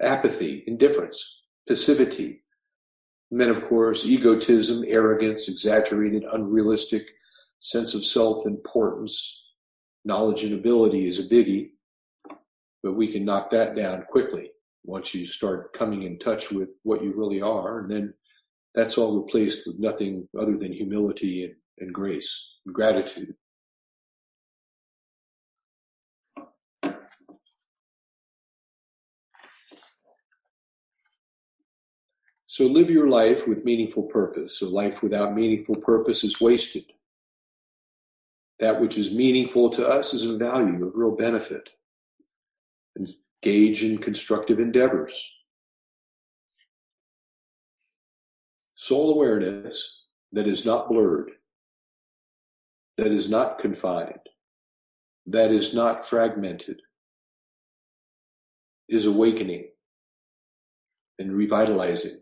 Apathy, 0.00 0.62
indifference, 0.68 1.40
passivity. 1.68 2.44
And 3.32 3.40
then, 3.40 3.48
of 3.48 3.64
course, 3.64 4.06
egotism, 4.06 4.84
arrogance, 4.86 5.48
exaggerated, 5.48 6.22
unrealistic 6.30 7.08
sense 7.58 7.94
of 7.94 8.04
self-importance, 8.04 9.44
knowledge 10.04 10.44
and 10.44 10.54
ability 10.54 11.08
is 11.08 11.18
a 11.18 11.28
biggie, 11.28 11.70
but 12.84 12.92
we 12.92 13.08
can 13.10 13.24
knock 13.24 13.50
that 13.50 13.74
down 13.74 14.04
quickly 14.08 14.52
once 14.84 15.16
you 15.16 15.26
start 15.26 15.72
coming 15.72 16.04
in 16.04 16.16
touch 16.20 16.52
with 16.52 16.76
what 16.84 17.02
you 17.02 17.12
really 17.12 17.42
are. 17.42 17.80
And 17.80 17.90
then 17.90 18.14
that's 18.76 18.96
all 18.96 19.20
replaced 19.20 19.66
with 19.66 19.78
nothing 19.80 20.28
other 20.38 20.56
than 20.56 20.72
humility 20.72 21.44
and, 21.44 21.54
and 21.78 21.92
grace 21.92 22.52
and 22.64 22.74
gratitude. 22.74 23.34
So 32.46 32.64
live 32.64 32.90
your 32.90 33.10
life 33.10 33.48
with 33.48 33.64
meaningful 33.64 34.04
purpose. 34.04 34.62
A 34.62 34.66
life 34.66 35.02
without 35.02 35.34
meaningful 35.34 35.76
purpose 35.76 36.22
is 36.22 36.40
wasted 36.40 36.84
that 38.58 38.80
which 38.80 38.96
is 38.96 39.12
meaningful 39.12 39.68
to 39.70 39.86
us 39.86 40.14
is 40.14 40.24
of 40.24 40.38
value, 40.38 40.86
of 40.86 40.96
real 40.96 41.14
benefit. 41.14 41.68
Engage 42.98 43.82
in 43.82 43.98
constructive 43.98 44.58
endeavors. 44.58 45.35
Soul 48.78 49.14
awareness 49.14 50.04
that 50.32 50.46
is 50.46 50.66
not 50.66 50.88
blurred, 50.90 51.30
that 52.98 53.06
is 53.06 53.30
not 53.30 53.58
confined, 53.58 54.20
that 55.24 55.50
is 55.50 55.74
not 55.74 56.06
fragmented, 56.06 56.82
is 58.86 59.06
awakening 59.06 59.68
and 61.18 61.32
revitalizing. 61.32 62.20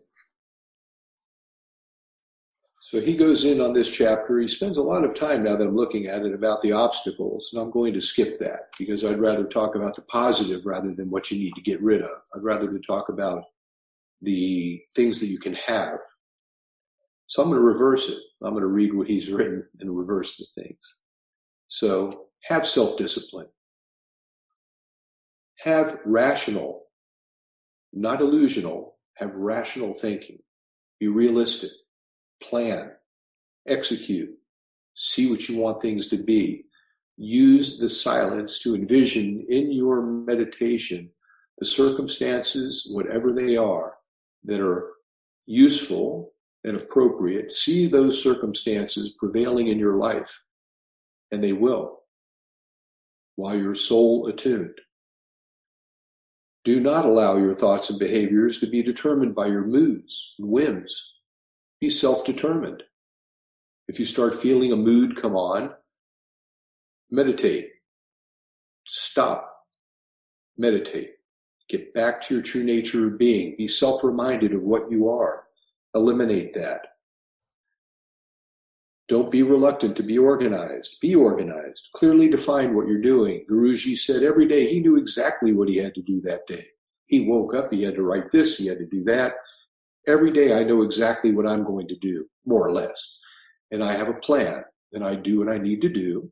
So 2.79 3.01
he 3.01 3.17
goes 3.17 3.43
in 3.43 3.59
on 3.59 3.73
this 3.73 3.93
chapter. 3.93 4.39
He 4.39 4.47
spends 4.47 4.77
a 4.77 4.81
lot 4.81 5.03
of 5.03 5.13
time 5.13 5.43
now 5.43 5.57
that 5.57 5.67
I'm 5.67 5.75
looking 5.75 6.05
at 6.05 6.25
it 6.25 6.33
about 6.33 6.61
the 6.61 6.71
obstacles, 6.71 7.49
and 7.51 7.61
I'm 7.61 7.71
going 7.71 7.93
to 7.95 8.01
skip 8.01 8.39
that 8.39 8.69
because 8.79 9.03
I'd 9.03 9.19
rather 9.19 9.43
talk 9.43 9.75
about 9.75 9.95
the 9.95 10.03
positive 10.03 10.65
rather 10.65 10.93
than 10.93 11.09
what 11.09 11.29
you 11.31 11.37
need 11.37 11.53
to 11.55 11.61
get 11.61 11.81
rid 11.81 12.01
of. 12.01 12.21
I'd 12.33 12.43
rather 12.43 12.71
to 12.71 12.79
talk 12.79 13.09
about 13.09 13.43
the 14.21 14.81
things 14.95 15.19
that 15.19 15.27
you 15.27 15.37
can 15.37 15.55
have. 15.55 15.99
So 17.27 17.41
I'm 17.41 17.49
going 17.49 17.59
to 17.59 17.65
reverse 17.65 18.09
it. 18.09 18.19
I'm 18.43 18.51
going 18.51 18.61
to 18.61 18.67
read 18.67 18.93
what 18.93 19.07
he's 19.07 19.31
written 19.31 19.67
and 19.79 19.97
reverse 19.97 20.37
the 20.37 20.61
things. 20.61 20.97
So 21.67 22.27
have 22.43 22.65
self-discipline. 22.65 23.47
Have 25.61 25.99
rational, 26.05 26.83
not 27.93 28.19
illusional, 28.19 28.91
have 29.15 29.35
rational 29.35 29.93
thinking. 29.93 30.39
Be 30.99 31.07
realistic 31.07 31.71
plan, 32.43 32.91
execute, 33.67 34.29
see 34.93 35.29
what 35.29 35.47
you 35.49 35.57
want 35.57 35.81
things 35.81 36.07
to 36.09 36.17
be. 36.17 36.65
Use 37.17 37.79
the 37.79 37.89
silence 37.89 38.59
to 38.59 38.75
envision 38.75 39.45
in 39.49 39.71
your 39.71 40.05
meditation 40.05 41.09
the 41.57 41.65
circumstances, 41.65 42.85
whatever 42.91 43.31
they 43.31 43.55
are, 43.55 43.93
that 44.43 44.59
are 44.59 44.91
useful 45.45 46.33
and 46.65 46.75
appropriate. 46.75 47.53
See 47.53 47.87
those 47.87 48.21
circumstances 48.21 49.13
prevailing 49.17 49.67
in 49.67 49.79
your 49.79 49.95
life, 49.97 50.43
and 51.31 51.43
they 51.43 51.53
will, 51.53 51.99
while 53.35 53.55
you're 53.55 53.75
soul 53.75 54.27
attuned. 54.27 54.79
Do 56.63 56.79
not 56.79 57.05
allow 57.05 57.37
your 57.37 57.53
thoughts 57.53 57.91
and 57.91 57.99
behaviors 57.99 58.59
to 58.59 58.67
be 58.67 58.81
determined 58.81 59.35
by 59.35 59.45
your 59.45 59.63
moods 59.63 60.33
and 60.39 60.49
whims. 60.49 61.13
Be 61.79 61.91
self 61.91 62.25
determined. 62.25 62.81
If 63.87 63.99
you 63.99 64.05
start 64.05 64.33
feeling 64.33 64.71
a 64.71 64.75
mood 64.75 65.15
come 65.15 65.35
on, 65.35 65.71
meditate. 67.11 67.69
Stop. 68.87 69.51
Meditate. 70.57 71.11
Get 71.69 71.93
back 71.93 72.21
to 72.23 72.35
your 72.35 72.43
true 72.43 72.63
nature 72.63 73.07
of 73.07 73.19
being. 73.19 73.55
Be 73.55 73.67
self 73.67 74.03
reminded 74.03 74.53
of 74.53 74.63
what 74.63 74.89
you 74.89 75.07
are. 75.09 75.44
Eliminate 75.95 76.53
that. 76.53 76.87
Don't 79.07 79.31
be 79.31 79.43
reluctant 79.43 79.95
to 79.97 80.03
be 80.03 80.17
organized. 80.17 80.97
Be 80.99 81.15
organized. 81.15 81.89
Clearly 81.93 82.27
define 82.27 82.73
what 82.73 82.87
you're 82.87 83.01
doing. 83.01 83.45
Guruji 83.49 83.97
said 83.97 84.23
every 84.23 84.47
day 84.47 84.67
he 84.67 84.79
knew 84.79 84.97
exactly 84.97 85.53
what 85.53 85.69
he 85.69 85.77
had 85.77 85.93
to 85.95 86.01
do 86.01 86.21
that 86.21 86.47
day. 86.47 86.65
He 87.05 87.21
woke 87.21 87.53
up, 87.53 87.71
he 87.71 87.83
had 87.83 87.95
to 87.95 88.03
write 88.03 88.31
this, 88.31 88.57
he 88.57 88.65
had 88.65 88.79
to 88.79 88.85
do 88.87 89.03
that. 89.03 89.33
Every 90.07 90.31
day 90.31 90.53
I 90.53 90.63
know 90.63 90.81
exactly 90.81 91.31
what 91.31 91.47
I'm 91.47 91.63
going 91.63 91.87
to 91.87 91.95
do, 91.95 92.25
more 92.45 92.67
or 92.67 92.71
less. 92.71 93.17
And 93.71 93.83
I 93.83 93.93
have 93.93 94.09
a 94.09 94.13
plan, 94.13 94.63
and 94.93 95.03
I 95.03 95.15
do 95.15 95.39
what 95.39 95.49
I 95.49 95.57
need 95.59 95.81
to 95.81 95.89
do 95.89 96.31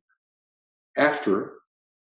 after 0.98 1.54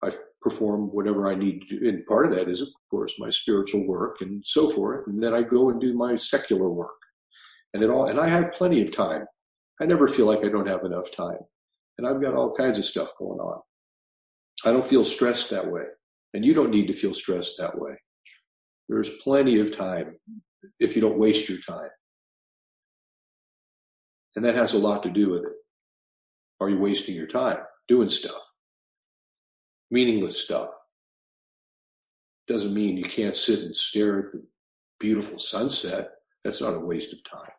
I've 0.02 0.18
performed 0.40 0.90
whatever 0.92 1.28
I 1.28 1.34
need 1.34 1.62
to 1.62 1.78
do. 1.78 1.88
And 1.88 2.06
part 2.06 2.26
of 2.26 2.34
that 2.34 2.48
is, 2.48 2.60
of 2.60 2.68
course, 2.90 3.14
my 3.18 3.30
spiritual 3.30 3.86
work 3.86 4.20
and 4.20 4.44
so 4.46 4.68
forth. 4.68 5.08
And 5.08 5.22
then 5.22 5.34
I 5.34 5.42
go 5.42 5.70
and 5.70 5.80
do 5.80 5.94
my 5.94 6.16
secular 6.16 6.68
work. 6.68 7.03
And 7.74 7.82
it 7.82 7.90
all, 7.90 8.06
and 8.06 8.18
I 8.18 8.28
have 8.28 8.54
plenty 8.54 8.80
of 8.80 8.94
time 8.94 9.26
I 9.80 9.86
never 9.86 10.08
feel 10.08 10.26
like 10.26 10.44
I 10.44 10.48
don't 10.48 10.68
have 10.68 10.84
enough 10.84 11.10
time. 11.12 11.38
And 11.98 12.06
I've 12.06 12.20
got 12.20 12.34
all 12.34 12.54
kinds 12.54 12.78
of 12.78 12.84
stuff 12.84 13.12
going 13.18 13.38
on. 13.38 13.60
I 14.64 14.72
don't 14.72 14.86
feel 14.86 15.04
stressed 15.04 15.50
that 15.50 15.70
way. 15.70 15.84
And 16.32 16.44
you 16.44 16.54
don't 16.54 16.70
need 16.70 16.86
to 16.88 16.92
feel 16.92 17.14
stressed 17.14 17.58
that 17.58 17.78
way. 17.78 17.92
There's 18.88 19.10
plenty 19.18 19.60
of 19.60 19.76
time 19.76 20.16
if 20.78 20.94
you 20.94 21.02
don't 21.02 21.18
waste 21.18 21.48
your 21.48 21.58
time. 21.58 21.90
And 24.36 24.44
that 24.44 24.54
has 24.54 24.74
a 24.74 24.78
lot 24.78 25.02
to 25.04 25.10
do 25.10 25.30
with 25.30 25.42
it. 25.42 25.52
Are 26.60 26.68
you 26.68 26.78
wasting 26.78 27.14
your 27.14 27.26
time 27.26 27.58
doing 27.88 28.08
stuff? 28.08 28.42
Meaningless 29.90 30.42
stuff. 30.42 30.70
Doesn't 32.48 32.74
mean 32.74 32.96
you 32.96 33.04
can't 33.04 33.36
sit 33.36 33.60
and 33.60 33.76
stare 33.76 34.20
at 34.20 34.32
the 34.32 34.44
beautiful 34.98 35.38
sunset. 35.38 36.10
That's 36.42 36.60
not 36.60 36.74
a 36.74 36.80
waste 36.80 37.12
of 37.12 37.22
time 37.24 37.52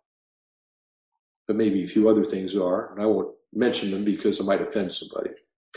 but 1.48 1.56
maybe 1.56 1.84
a 1.84 1.88
few 1.88 2.10
other 2.10 2.26
things 2.26 2.56
are, 2.56 2.92
and 2.92 3.02
I 3.02 3.06
won't 3.06 3.34
mention 3.54 3.92
them 3.92 4.04
because 4.04 4.40
I 4.40 4.44
might 4.44 4.62
offend 4.62 4.92
somebody. 4.92 5.32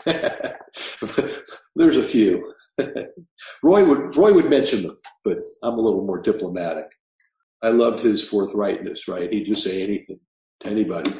There's 1.77 1.97
a 1.97 2.03
few. 2.03 2.53
Roy 3.63 3.85
would 3.85 4.17
Roy 4.17 4.33
would 4.33 4.51
mention 4.51 4.83
them, 4.83 4.97
but 5.25 5.39
I'm 5.63 5.75
a 5.75 5.81
little 5.81 6.05
more 6.05 6.23
diplomatic. 6.23 6.87
I 7.63 7.71
loved 7.71 8.01
his 8.01 8.23
forthrightness. 8.23 9.09
Right, 9.09 9.33
he'd 9.33 9.47
just 9.47 9.65
say 9.65 9.83
anything 9.83 10.21
to 10.61 10.69
anybody. 10.69 11.13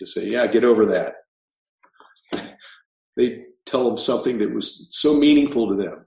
To 0.00 0.06
say, 0.06 0.28
"Yeah, 0.28 0.46
get 0.46 0.64
over 0.64 0.86
that." 0.86 1.14
They'd 3.16 3.44
tell 3.64 3.88
him 3.88 3.96
something 3.96 4.38
that 4.38 4.52
was 4.52 4.88
so 4.90 5.16
meaningful 5.16 5.68
to 5.68 5.76
them, 5.76 6.04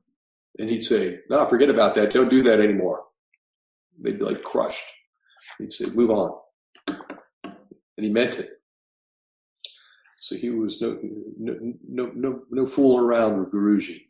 and 0.57 0.69
he'd 0.69 0.83
say, 0.83 1.19
"No, 1.29 1.45
forget 1.45 1.69
about 1.69 1.95
that. 1.95 2.13
Don't 2.13 2.29
do 2.29 2.43
that 2.43 2.59
anymore." 2.59 3.03
They'd 4.01 4.19
be 4.19 4.25
like 4.25 4.43
crushed. 4.43 4.83
He'd 5.59 5.71
say, 5.71 5.85
"Move 5.85 6.11
on." 6.11 6.33
And 7.99 8.05
he 8.05 8.13
meant 8.13 8.39
it. 8.39 8.61
So 10.21 10.37
he 10.37 10.51
was 10.51 10.79
no 10.79 10.97
no 11.37 11.73
no 11.85 12.11
no, 12.15 12.43
no 12.49 12.65
fooling 12.65 13.03
around 13.03 13.39
with 13.39 13.51
Guruji. 13.51 14.05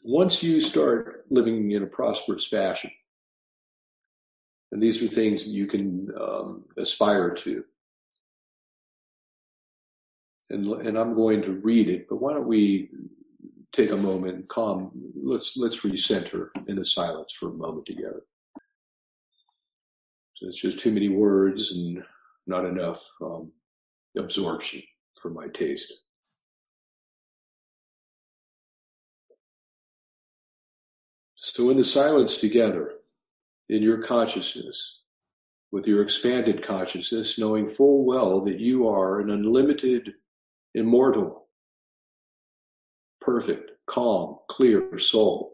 Once 0.00 0.42
you 0.42 0.58
start 0.58 1.26
living 1.28 1.70
in 1.70 1.82
a 1.82 1.86
prosperous 1.86 2.46
fashion, 2.46 2.90
and 4.70 4.82
these 4.82 5.02
are 5.02 5.06
things 5.06 5.44
that 5.44 5.50
you 5.50 5.66
can 5.66 6.08
um, 6.18 6.64
aspire 6.78 7.34
to. 7.34 7.64
And, 10.48 10.64
and 10.64 10.98
I'm 10.98 11.14
going 11.14 11.42
to 11.42 11.52
read 11.52 11.90
it, 11.90 12.06
but 12.08 12.22
why 12.22 12.32
don't 12.32 12.46
we 12.46 12.88
take 13.72 13.90
a 13.90 13.96
moment 13.98 14.34
and 14.36 14.48
calm? 14.48 14.92
Let's 15.14 15.58
let's 15.58 15.80
recenter 15.82 16.48
in 16.68 16.76
the 16.76 16.86
silence 16.86 17.34
for 17.34 17.50
a 17.50 17.52
moment 17.52 17.84
together. 17.84 18.22
So 20.42 20.48
it's 20.48 20.60
just 20.60 20.80
too 20.80 20.90
many 20.90 21.08
words 21.08 21.70
and 21.70 22.02
not 22.48 22.64
enough 22.64 23.08
um, 23.20 23.52
absorption 24.18 24.82
for 25.20 25.30
my 25.30 25.46
taste. 25.46 25.92
So, 31.36 31.70
in 31.70 31.76
the 31.76 31.84
silence 31.84 32.38
together, 32.38 32.90
in 33.68 33.84
your 33.84 34.02
consciousness, 34.02 35.02
with 35.70 35.86
your 35.86 36.02
expanded 36.02 36.60
consciousness, 36.60 37.38
knowing 37.38 37.68
full 37.68 38.04
well 38.04 38.40
that 38.40 38.58
you 38.58 38.88
are 38.88 39.20
an 39.20 39.30
unlimited, 39.30 40.12
immortal, 40.74 41.46
perfect, 43.20 43.70
calm, 43.86 44.38
clear 44.48 44.98
soul, 44.98 45.51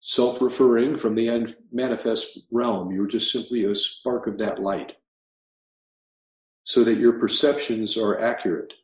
self 0.00 0.40
referring 0.40 0.96
from 0.96 1.14
the 1.14 1.52
manifest 1.72 2.38
realm. 2.50 2.90
You're 2.90 3.06
just 3.06 3.32
simply 3.32 3.64
a 3.64 3.74
spark 3.74 4.26
of 4.26 4.38
that 4.38 4.60
light. 4.60 4.92
So 6.64 6.84
that 6.84 6.98
your 6.98 7.14
perceptions 7.14 7.96
are 7.96 8.20
accurate. 8.20 8.74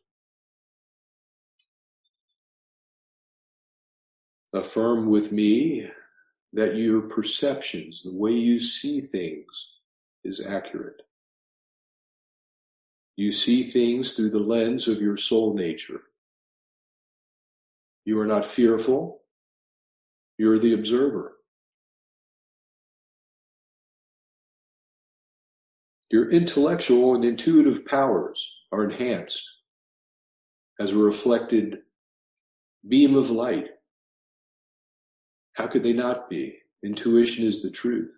Affirm 4.53 5.09
with 5.09 5.31
me 5.31 5.89
that 6.53 6.75
your 6.77 7.01
perceptions, 7.01 8.03
the 8.03 8.13
way 8.13 8.31
you 8.31 8.57
see 8.59 9.01
things, 9.01 9.73
is 10.23 10.43
accurate. 10.43 11.01
You 13.17 13.31
see 13.31 13.63
things 13.63 14.13
through 14.13 14.31
the 14.31 14.39
lens 14.39 14.87
of 14.87 15.01
your 15.01 15.17
soul 15.17 15.53
nature. 15.53 16.01
You 18.05 18.19
are 18.19 18.25
not 18.25 18.45
fearful. 18.45 19.21
You're 20.37 20.59
the 20.59 20.73
observer. 20.73 21.33
Your 26.09 26.29
intellectual 26.29 27.15
and 27.15 27.25
intuitive 27.25 27.85
powers 27.85 28.53
are 28.71 28.83
enhanced 28.83 29.49
as 30.79 30.91
a 30.91 30.97
reflected 30.97 31.79
beam 32.87 33.15
of 33.15 33.29
light. 33.29 33.69
How 35.53 35.67
could 35.67 35.83
they 35.83 35.93
not 35.93 36.29
be? 36.29 36.57
Intuition 36.83 37.45
is 37.45 37.61
the 37.61 37.71
truth. 37.71 38.17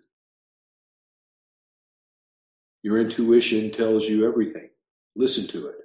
Your 2.82 3.00
intuition 3.00 3.70
tells 3.70 4.04
you 4.04 4.26
everything. 4.28 4.70
Listen 5.16 5.46
to 5.48 5.68
it. 5.68 5.76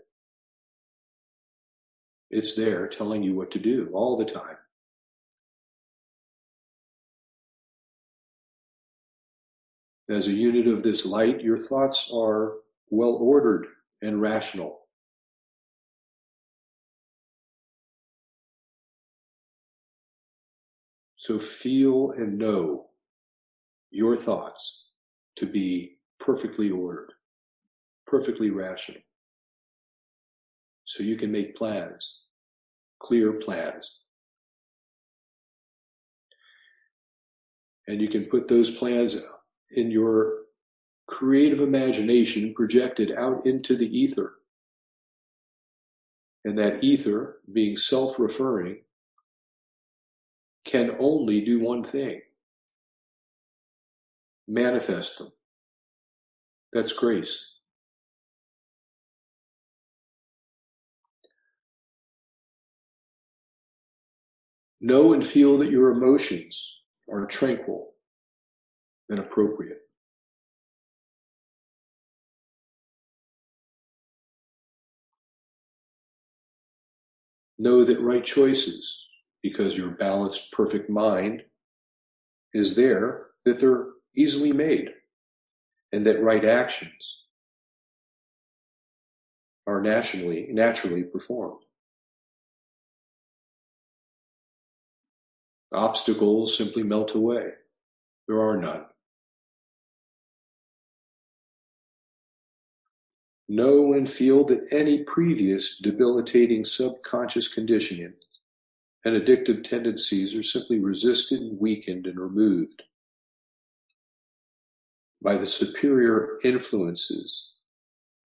It's 2.30 2.56
there 2.56 2.88
telling 2.88 3.24
you 3.24 3.36
what 3.36 3.52
to 3.52 3.60
do 3.60 3.90
all 3.94 4.18
the 4.18 4.26
time. 4.26 4.58
As 10.10 10.28
a 10.28 10.34
unit 10.34 10.68
of 10.68 10.84
this 10.84 11.06
light, 11.06 11.42
your 11.42 11.58
thoughts 11.58 12.12
are 12.14 12.56
well 12.90 13.18
ordered 13.22 13.68
and 14.02 14.22
rational. 14.22 14.82
So 21.16 21.40
feel 21.40 22.12
and 22.18 22.38
know 22.38 22.88
your 23.92 24.18
thoughts 24.18 24.90
to 25.38 25.46
be 25.46 26.00
perfectly 26.20 26.70
ordered, 26.70 27.14
perfectly 28.06 28.50
rational. 28.50 29.02
So 30.84 31.02
you 31.02 31.16
can 31.16 31.32
make 31.32 31.56
plans, 31.56 32.20
clear 33.00 33.34
plans. 33.34 34.02
And 37.88 38.02
you 38.02 38.10
can 38.10 38.26
put 38.26 38.50
those 38.50 38.72
plans 38.72 39.24
in 39.76 39.92
your 39.92 40.44
creative 41.08 41.60
imagination 41.60 42.54
projected 42.54 43.12
out 43.12 43.46
into 43.46 43.76
the 43.76 43.98
ether. 43.98 44.36
And 46.46 46.58
that 46.58 46.84
ether, 46.84 47.38
being 47.52 47.78
self 47.78 48.20
referring, 48.20 48.80
can 50.66 50.96
only 51.00 51.42
do 51.42 51.60
one 51.60 51.84
thing 51.84 52.22
manifest 54.48 55.18
them. 55.18 55.32
That's 56.74 56.94
grace. 56.94 57.50
Know 64.82 65.14
and 65.14 65.26
feel 65.26 65.58
that 65.60 65.72
your 65.72 65.92
emotions 65.92 66.82
are 67.10 67.26
tranquil 67.26 67.93
and 69.10 69.20
appropriate. 69.20 69.80
Know 77.60 77.84
that 77.84 78.00
right 78.00 78.26
choices, 78.26 79.06
because 79.42 79.78
your 79.78 79.92
balanced, 79.92 80.52
perfect 80.52 80.90
mind 80.90 81.44
is 82.54 82.76
there, 82.76 83.22
that 83.46 83.60
they're 83.60 83.88
easily 84.16 84.52
made, 84.52 84.90
and 85.92 86.06
that 86.08 86.22
right 86.22 86.44
actions 86.44 87.24
are 89.68 89.82
naturally, 89.82 90.48
naturally 90.50 91.04
performed. 91.04 91.62
Obstacles 95.74 96.58
simply 96.58 96.84
melt 96.84 97.16
away. 97.16 97.50
There 98.28 98.42
are 98.42 98.58
none. 98.58 98.86
Know 103.50 103.94
and 103.94 104.10
feel 104.10 104.46
that 104.46 104.68
any 104.72 105.04
previous 105.04 105.78
debilitating 105.78 106.64
subconscious 106.64 107.54
conditioning 107.54 108.14
and 109.06 109.16
addictive 109.16 109.68
tendencies 109.68 110.36
are 110.36 110.44
simply 110.44 110.80
resisted, 110.80 111.42
weakened, 111.60 112.08
and 112.08 112.18
removed 112.18 112.84
by 115.22 115.38
the 115.38 115.46
superior 115.46 116.38
influences 116.44 117.52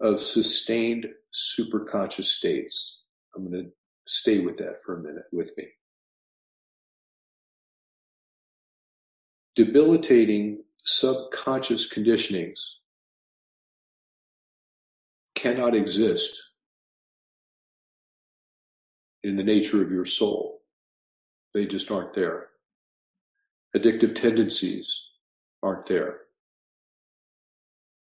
of 0.00 0.20
sustained 0.20 1.06
superconscious 1.34 2.26
states. 2.26 3.00
I'm 3.34 3.50
going 3.50 3.64
to 3.64 3.70
stay 4.06 4.38
with 4.38 4.58
that 4.58 4.80
for 4.84 4.98
a 4.98 5.02
minute 5.02 5.26
with 5.32 5.52
me. 5.56 5.64
Debilitating 9.56 10.62
subconscious 10.84 11.92
conditionings 11.92 12.60
cannot 15.38 15.76
exist 15.76 16.42
in 19.22 19.36
the 19.36 19.44
nature 19.44 19.80
of 19.80 19.90
your 19.90 20.04
soul. 20.04 20.62
They 21.54 21.64
just 21.64 21.92
aren't 21.92 22.12
there. 22.12 22.48
Addictive 23.76 24.14
tendencies 24.20 25.00
aren't 25.62 25.86
there. 25.86 26.22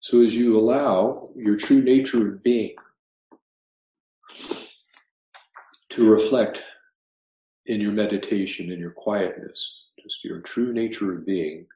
So 0.01 0.23
as 0.23 0.35
you 0.35 0.59
allow 0.59 1.29
your 1.37 1.57
true 1.57 1.83
nature 1.83 2.29
of 2.29 2.43
being 2.43 2.75
to 5.91 6.11
reflect 6.11 6.63
in 7.67 7.83
your 7.83 7.93
meditation, 7.93 8.73
in 8.73 8.79
your 8.79 8.93
quietness, 8.93 9.89
just 10.03 10.25
your 10.25 10.41
true 10.41 10.73
nature 10.73 11.13
of 11.13 11.27
being, 11.27 11.67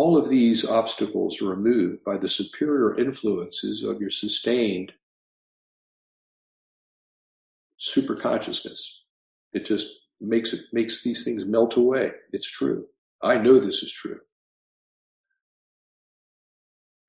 all 0.00 0.16
of 0.16 0.30
these 0.30 0.64
obstacles 0.64 1.42
are 1.42 1.50
removed 1.50 2.02
by 2.04 2.16
the 2.16 2.26
superior 2.26 2.98
influences 2.98 3.82
of 3.82 4.00
your 4.00 4.08
sustained 4.08 4.92
superconsciousness. 7.78 8.80
It 9.52 9.66
just 9.66 10.06
makes 10.18 10.54
it 10.54 10.62
makes 10.72 11.02
these 11.02 11.22
things 11.22 11.44
melt 11.44 11.76
away. 11.76 12.12
It's 12.32 12.50
true. 12.50 12.86
I 13.22 13.36
know 13.36 13.58
this 13.58 13.82
is 13.82 13.92
true. 13.92 14.20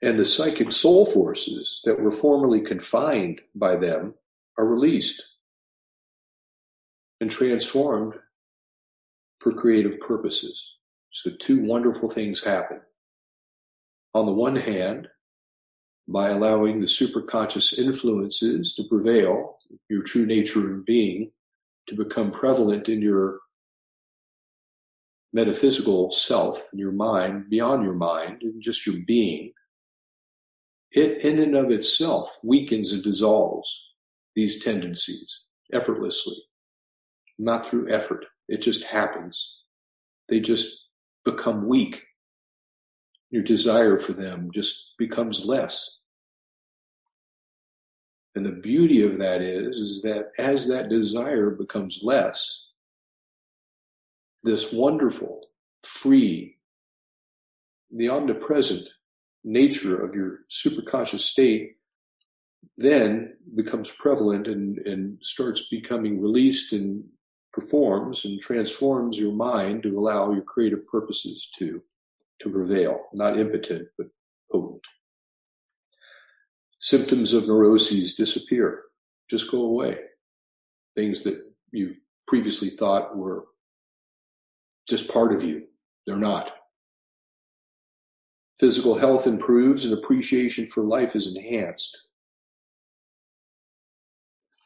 And 0.02 0.20
the 0.20 0.26
psychic 0.26 0.74
soul 0.74 1.06
forces 1.06 1.80
that 1.86 1.98
were 1.98 2.12
formerly 2.12 2.60
confined 2.60 3.40
by 3.56 3.78
them 3.78 4.16
are 4.58 4.66
released 4.66 5.26
and 7.22 7.32
transformed 7.32 8.16
for 9.40 9.54
creative 9.54 9.98
purposes. 10.02 10.72
So 11.12 11.32
two 11.40 11.64
wonderful 11.64 12.10
things 12.10 12.44
happen. 12.44 12.82
On 14.14 14.26
the 14.26 14.34
one 14.34 14.56
hand, 14.56 15.08
by 16.08 16.30
allowing 16.30 16.80
the 16.80 16.88
superconscious 16.88 17.78
influences 17.78 18.74
to 18.76 18.84
prevail, 18.84 19.58
your 19.90 20.04
true 20.04 20.26
nature 20.26 20.74
of 20.74 20.86
being 20.86 21.32
to 21.88 21.96
become 21.96 22.32
prevalent 22.32 22.90
in 22.90 23.02
your 23.02 23.40
metaphysical 25.34 26.12
self, 26.12 26.68
in 26.74 26.80
your 26.80 26.92
mind, 26.92 27.50
beyond 27.50 27.84
your 27.84 27.94
mind, 27.94 28.42
and 28.42 28.62
just 28.62 28.86
your 28.86 28.98
being, 29.06 29.54
it 30.92 31.24
in 31.24 31.40
and 31.40 31.56
of 31.56 31.72
itself 31.72 32.38
weakens 32.44 32.92
and 32.92 33.04
dissolves 33.04 33.82
these 34.36 34.62
tendencies 34.62 35.40
effortlessly, 35.72 36.36
not 37.40 37.66
through 37.66 37.94
effort. 37.94 38.26
It 38.50 38.62
just 38.62 38.84
happens. 38.86 39.58
They 40.28 40.42
just 40.42 40.81
become 41.26 41.68
weak. 41.68 42.04
Your 43.30 43.44
desire 43.44 43.98
for 43.98 44.14
them 44.14 44.50
just 44.54 44.94
becomes 44.98 45.46
less. 45.46 45.98
And 48.36 48.46
the 48.46 48.52
beauty 48.52 49.04
of 49.04 49.18
that 49.20 49.42
is, 49.42 49.78
is 49.78 50.02
that 50.04 50.32
as 50.38 50.68
that 50.68 50.90
desire 50.90 51.52
becomes 51.52 52.02
less, 52.04 52.68
this 54.44 54.72
wonderful, 54.72 55.42
free, 55.84 56.58
the 57.92 58.10
omnipresent 58.10 58.88
nature 59.44 60.04
of 60.04 60.16
your 60.16 60.40
superconscious 60.50 61.20
state 61.20 61.78
then 62.78 63.34
becomes 63.56 63.92
prevalent 63.92 64.48
and, 64.48 64.78
and 64.80 65.18
starts 65.22 65.68
becoming 65.68 66.22
released 66.22 66.74
and 66.74 67.04
performs 67.54 68.26
and 68.26 68.42
transforms 68.42 69.18
your 69.18 69.34
mind 69.34 69.84
to 69.84 69.98
allow 69.98 70.32
your 70.32 70.44
creative 70.44 70.88
purposes 70.88 71.50
to, 71.58 71.82
to 72.42 72.50
prevail. 72.50 73.02
Not 73.14 73.38
impotent, 73.38 73.88
but 73.98 74.08
potent. 74.52 74.82
Symptoms 76.80 77.34
of 77.34 77.48
neuroses 77.48 78.16
disappear, 78.16 78.84
just 79.30 79.52
go 79.52 79.62
away. 79.62 80.00
Things 80.96 81.24
that 81.24 81.40
you've 81.72 82.00
previously 82.28 82.70
thought 82.70 83.16
were 83.16 83.46
just 84.90 85.12
part 85.12 85.32
of 85.34 85.44
you, 85.44 85.68
they're 86.06 86.18
not. 86.18 86.52
Physical 88.60 88.96
health 88.96 89.28
improves 89.28 89.86
and 89.86 89.94
appreciation 89.94 90.68
for 90.68 90.84
life 90.84 91.16
is 91.16 91.36
enhanced 91.36 92.08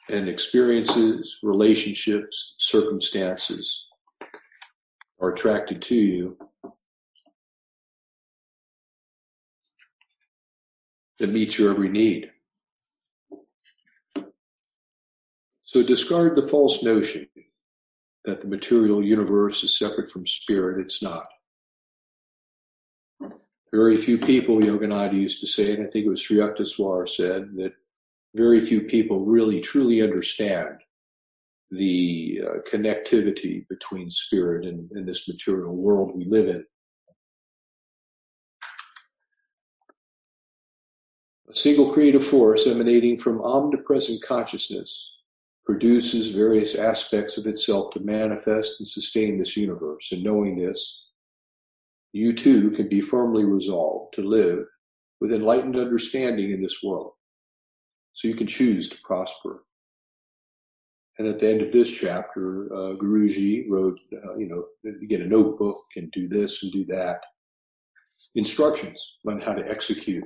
and 0.09 0.29
experiences, 0.29 1.39
relationships, 1.41 2.55
circumstances 2.57 3.85
are 5.19 5.31
attracted 5.31 5.81
to 5.81 5.95
you 5.95 6.37
that 11.19 11.29
meet 11.29 11.57
your 11.57 11.71
every 11.71 11.89
need. 11.89 12.29
So 15.63 15.81
discard 15.83 16.35
the 16.35 16.47
false 16.47 16.83
notion 16.83 17.27
that 18.23 18.41
the 18.41 18.47
material 18.47 19.03
universe 19.03 19.63
is 19.63 19.77
separate 19.77 20.09
from 20.09 20.27
spirit. 20.27 20.79
It's 20.81 21.01
not. 21.01 21.27
Very 23.71 23.97
few 23.97 24.17
people, 24.17 24.57
Yogananda 24.57 25.13
used 25.13 25.41
to 25.41 25.47
say, 25.47 25.73
and 25.73 25.85
I 25.85 25.89
think 25.89 26.05
it 26.05 26.09
was 26.09 26.21
Sri 26.21 26.37
Yukteswar 26.37 27.09
said, 27.09 27.55
that 27.55 27.73
very 28.35 28.59
few 28.59 28.81
people 28.81 29.25
really 29.25 29.61
truly 29.61 30.01
understand 30.01 30.81
the 31.71 32.41
uh, 32.45 32.69
connectivity 32.69 33.67
between 33.69 34.09
spirit 34.09 34.65
and, 34.65 34.91
and 34.91 35.07
this 35.07 35.27
material 35.27 35.75
world 35.75 36.11
we 36.15 36.25
live 36.25 36.47
in. 36.47 36.63
A 41.49 41.55
single 41.55 41.93
creative 41.93 42.25
force 42.25 42.67
emanating 42.67 43.17
from 43.17 43.41
omnipresent 43.41 44.21
consciousness 44.21 45.11
produces 45.65 46.31
various 46.31 46.75
aspects 46.75 47.37
of 47.37 47.47
itself 47.47 47.91
to 47.93 47.99
manifest 48.01 48.79
and 48.79 48.87
sustain 48.87 49.39
this 49.39 49.55
universe. 49.55 50.11
And 50.11 50.23
knowing 50.23 50.57
this, 50.57 51.03
you 52.11 52.33
too 52.33 52.71
can 52.71 52.89
be 52.89 53.01
firmly 53.01 53.45
resolved 53.45 54.13
to 54.15 54.21
live 54.21 54.65
with 55.21 55.33
enlightened 55.33 55.77
understanding 55.77 56.51
in 56.51 56.61
this 56.61 56.83
world. 56.83 57.13
So 58.15 58.29
you 58.29 58.35
can 58.35 58.47
choose 58.47 58.89
to 58.89 58.97
prosper. 59.03 59.65
And 61.17 61.27
at 61.27 61.39
the 61.39 61.49
end 61.49 61.61
of 61.61 61.71
this 61.71 61.91
chapter, 61.91 62.73
uh, 62.73 62.95
Guruji 62.95 63.65
wrote, 63.69 63.99
uh, 64.13 64.35
you 64.35 64.47
know, 64.47 64.65
get 65.07 65.21
a 65.21 65.27
notebook 65.27 65.83
and 65.95 66.11
do 66.11 66.27
this 66.27 66.63
and 66.63 66.71
do 66.71 66.85
that. 66.85 67.21
Instructions 68.35 69.17
on 69.27 69.41
how 69.41 69.53
to 69.53 69.69
execute. 69.69 70.23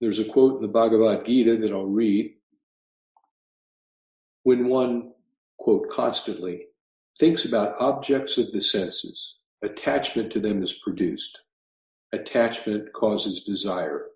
There's 0.00 0.18
a 0.18 0.24
quote 0.24 0.56
in 0.56 0.62
the 0.62 0.68
Bhagavad 0.68 1.26
Gita 1.26 1.56
that 1.58 1.72
I'll 1.72 1.86
read. 1.86 2.34
When 4.44 4.68
one, 4.68 5.12
quote, 5.58 5.90
constantly 5.90 6.66
thinks 7.18 7.44
about 7.44 7.80
objects 7.80 8.38
of 8.38 8.50
the 8.52 8.60
senses, 8.60 9.34
attachment 9.62 10.32
to 10.32 10.40
them 10.40 10.62
is 10.62 10.72
produced 10.72 11.38
attachment 12.12 12.92
causes 12.92 13.44
desire. 13.44 14.06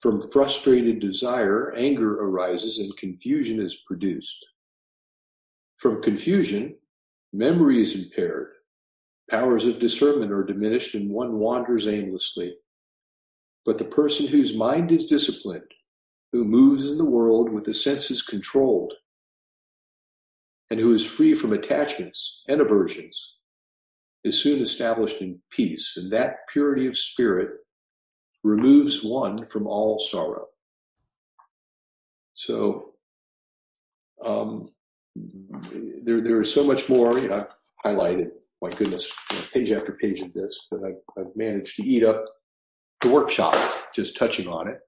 From 0.00 0.28
frustrated 0.30 1.00
desire, 1.00 1.72
anger 1.76 2.20
arises 2.20 2.78
and 2.78 2.96
confusion 2.96 3.60
is 3.60 3.76
produced. 3.86 4.44
From 5.76 6.02
confusion, 6.02 6.76
memory 7.32 7.82
is 7.82 7.94
impaired, 7.94 8.52
powers 9.30 9.66
of 9.66 9.78
discernment 9.78 10.32
are 10.32 10.44
diminished, 10.44 10.94
and 10.94 11.10
one 11.10 11.38
wanders 11.38 11.86
aimlessly. 11.86 12.56
But 13.64 13.78
the 13.78 13.84
person 13.84 14.26
whose 14.26 14.56
mind 14.56 14.90
is 14.90 15.06
disciplined, 15.06 15.70
who 16.32 16.44
moves 16.44 16.90
in 16.90 16.98
the 16.98 17.04
world 17.04 17.50
with 17.50 17.64
the 17.64 17.74
senses 17.74 18.22
controlled, 18.22 18.94
and 20.70 20.80
who 20.80 20.92
is 20.92 21.04
free 21.04 21.34
from 21.34 21.52
attachments 21.52 22.42
and 22.48 22.60
aversions, 22.60 23.36
is 24.24 24.40
soon 24.40 24.60
established 24.60 25.20
in 25.20 25.40
peace, 25.50 25.94
and 25.96 26.12
that 26.12 26.48
purity 26.48 26.86
of 26.86 26.96
spirit 26.96 27.50
removes 28.44 29.02
one 29.02 29.44
from 29.46 29.66
all 29.66 29.98
sorrow. 29.98 30.46
So, 32.34 32.94
um, 34.24 34.68
there, 35.14 36.20
there 36.20 36.40
is 36.40 36.52
so 36.52 36.64
much 36.64 36.88
more, 36.88 37.18
you 37.18 37.28
know, 37.28 37.46
I've 37.84 37.92
highlighted, 37.92 38.30
my 38.60 38.70
goodness, 38.70 39.12
you 39.30 39.38
know, 39.38 39.44
page 39.52 39.72
after 39.72 39.92
page 39.92 40.20
of 40.20 40.32
this, 40.32 40.58
but 40.70 40.80
I've, 40.84 41.00
I've, 41.18 41.36
managed 41.36 41.76
to 41.76 41.82
eat 41.82 42.04
up 42.04 42.24
the 43.00 43.10
workshop, 43.10 43.54
just 43.94 44.16
touching 44.16 44.48
on 44.48 44.68
it. 44.68 44.78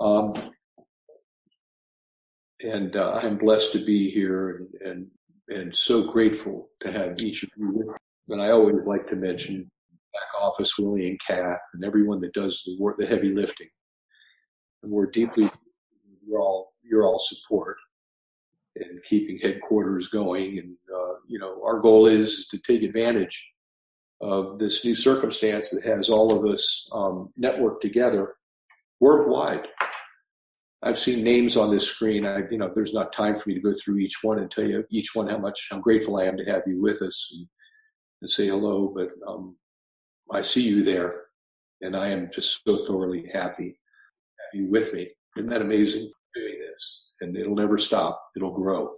Um, 0.00 0.34
and 2.62 2.96
uh, 2.96 3.20
I'm 3.22 3.36
blessed 3.36 3.72
to 3.72 3.84
be 3.84 4.10
here 4.10 4.68
and, 4.82 4.90
and, 4.90 5.06
and 5.48 5.74
so 5.74 6.10
grateful 6.10 6.70
to 6.80 6.90
have 6.90 7.18
each 7.18 7.42
of 7.42 7.50
you 7.56 7.94
And 8.28 8.42
I 8.42 8.50
always 8.50 8.86
like 8.86 9.06
to 9.08 9.16
mention 9.16 9.70
back 10.12 10.42
office 10.42 10.78
Willie 10.78 11.08
and 11.08 11.20
Kath 11.20 11.60
and 11.74 11.84
everyone 11.84 12.20
that 12.20 12.32
does 12.32 12.62
the 12.64 12.76
work, 12.78 12.96
the 12.98 13.06
heavy 13.06 13.34
lifting. 13.34 13.68
And 14.82 14.90
we're 14.90 15.10
deeply, 15.10 15.48
you're 16.26 16.40
all, 16.40 16.72
you're 16.82 17.04
all 17.04 17.18
support 17.18 17.76
in 18.76 19.00
keeping 19.04 19.38
headquarters 19.38 20.08
going. 20.08 20.58
And, 20.58 20.76
uh, 20.94 21.14
you 21.28 21.38
know, 21.38 21.62
our 21.64 21.80
goal 21.80 22.06
is 22.06 22.48
to 22.48 22.58
take 22.58 22.82
advantage 22.82 23.52
of 24.20 24.58
this 24.58 24.84
new 24.84 24.94
circumstance 24.94 25.70
that 25.70 25.84
has 25.84 26.08
all 26.08 26.36
of 26.36 26.50
us 26.50 26.88
um, 26.92 27.30
networked 27.40 27.80
together 27.80 28.34
worldwide. 29.00 29.66
I've 30.82 30.98
seen 30.98 31.24
names 31.24 31.56
on 31.56 31.70
this 31.70 31.86
screen. 31.86 32.26
I, 32.26 32.42
you 32.50 32.58
know, 32.58 32.70
there's 32.74 32.94
not 32.94 33.12
time 33.12 33.36
for 33.36 33.48
me 33.48 33.54
to 33.54 33.60
go 33.60 33.72
through 33.72 33.98
each 33.98 34.22
one 34.22 34.38
and 34.38 34.50
tell 34.50 34.66
you 34.66 34.84
each 34.90 35.14
one 35.14 35.28
how 35.28 35.38
much 35.38 35.68
how 35.70 35.78
grateful 35.78 36.18
I 36.18 36.24
am 36.24 36.36
to 36.36 36.44
have 36.44 36.62
you 36.66 36.80
with 36.80 37.02
us 37.02 37.32
and, 37.36 37.46
and 38.24 38.30
say 38.30 38.46
hello. 38.46 38.88
But 38.88 39.10
um, 39.28 39.54
I 40.32 40.40
see 40.40 40.62
you 40.62 40.82
there, 40.82 41.24
and 41.82 41.94
I 41.94 42.08
am 42.08 42.30
just 42.32 42.64
so 42.66 42.78
thoroughly 42.78 43.28
happy 43.30 43.78
to 44.50 44.58
you 44.58 44.70
with 44.70 44.94
me. 44.94 45.10
Isn't 45.36 45.50
that 45.50 45.60
amazing? 45.60 46.10
Doing 46.34 46.58
this, 46.58 47.02
and 47.20 47.36
it'll 47.36 47.54
never 47.54 47.76
stop. 47.76 48.20
It'll 48.34 48.50
grow, 48.50 48.94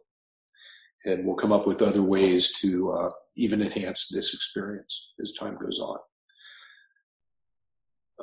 and 1.05 1.27
we'll 1.27 1.35
come 1.35 1.51
up 1.51 1.67
with 1.67 1.83
other 1.83 2.03
ways 2.03 2.53
to 2.61 2.93
uh, 2.93 3.11
even 3.37 3.63
enhance 3.63 4.07
this 4.07 4.33
experience 4.33 5.13
as 5.21 5.33
time 5.33 5.59
goes 5.59 5.81
on. 5.81 5.99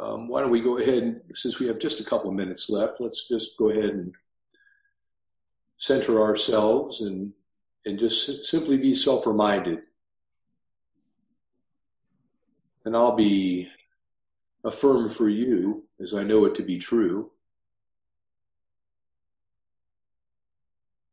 Um, 0.01 0.27
why 0.29 0.39
don't 0.39 0.51
we 0.51 0.61
go 0.61 0.79
ahead 0.79 1.19
since 1.33 1.59
we 1.59 1.67
have 1.67 1.79
just 1.79 1.99
a 1.99 2.05
couple 2.05 2.29
of 2.29 2.35
minutes 2.35 2.69
left, 2.69 3.01
let's 3.01 3.27
just 3.27 3.57
go 3.57 3.69
ahead 3.71 3.89
and 3.89 4.13
center 5.77 6.21
ourselves 6.21 7.01
and 7.01 7.33
and 7.85 7.99
just 7.99 8.45
simply 8.45 8.77
be 8.77 8.95
self-reminded. 8.95 9.79
And 12.85 12.95
I'll 12.95 13.15
be 13.15 13.69
affirm 14.63 15.09
for 15.09 15.29
you, 15.29 15.83
as 16.01 16.13
I 16.13 16.23
know 16.23 16.45
it 16.45 16.55
to 16.55 16.63
be 16.63 16.77
true, 16.77 17.31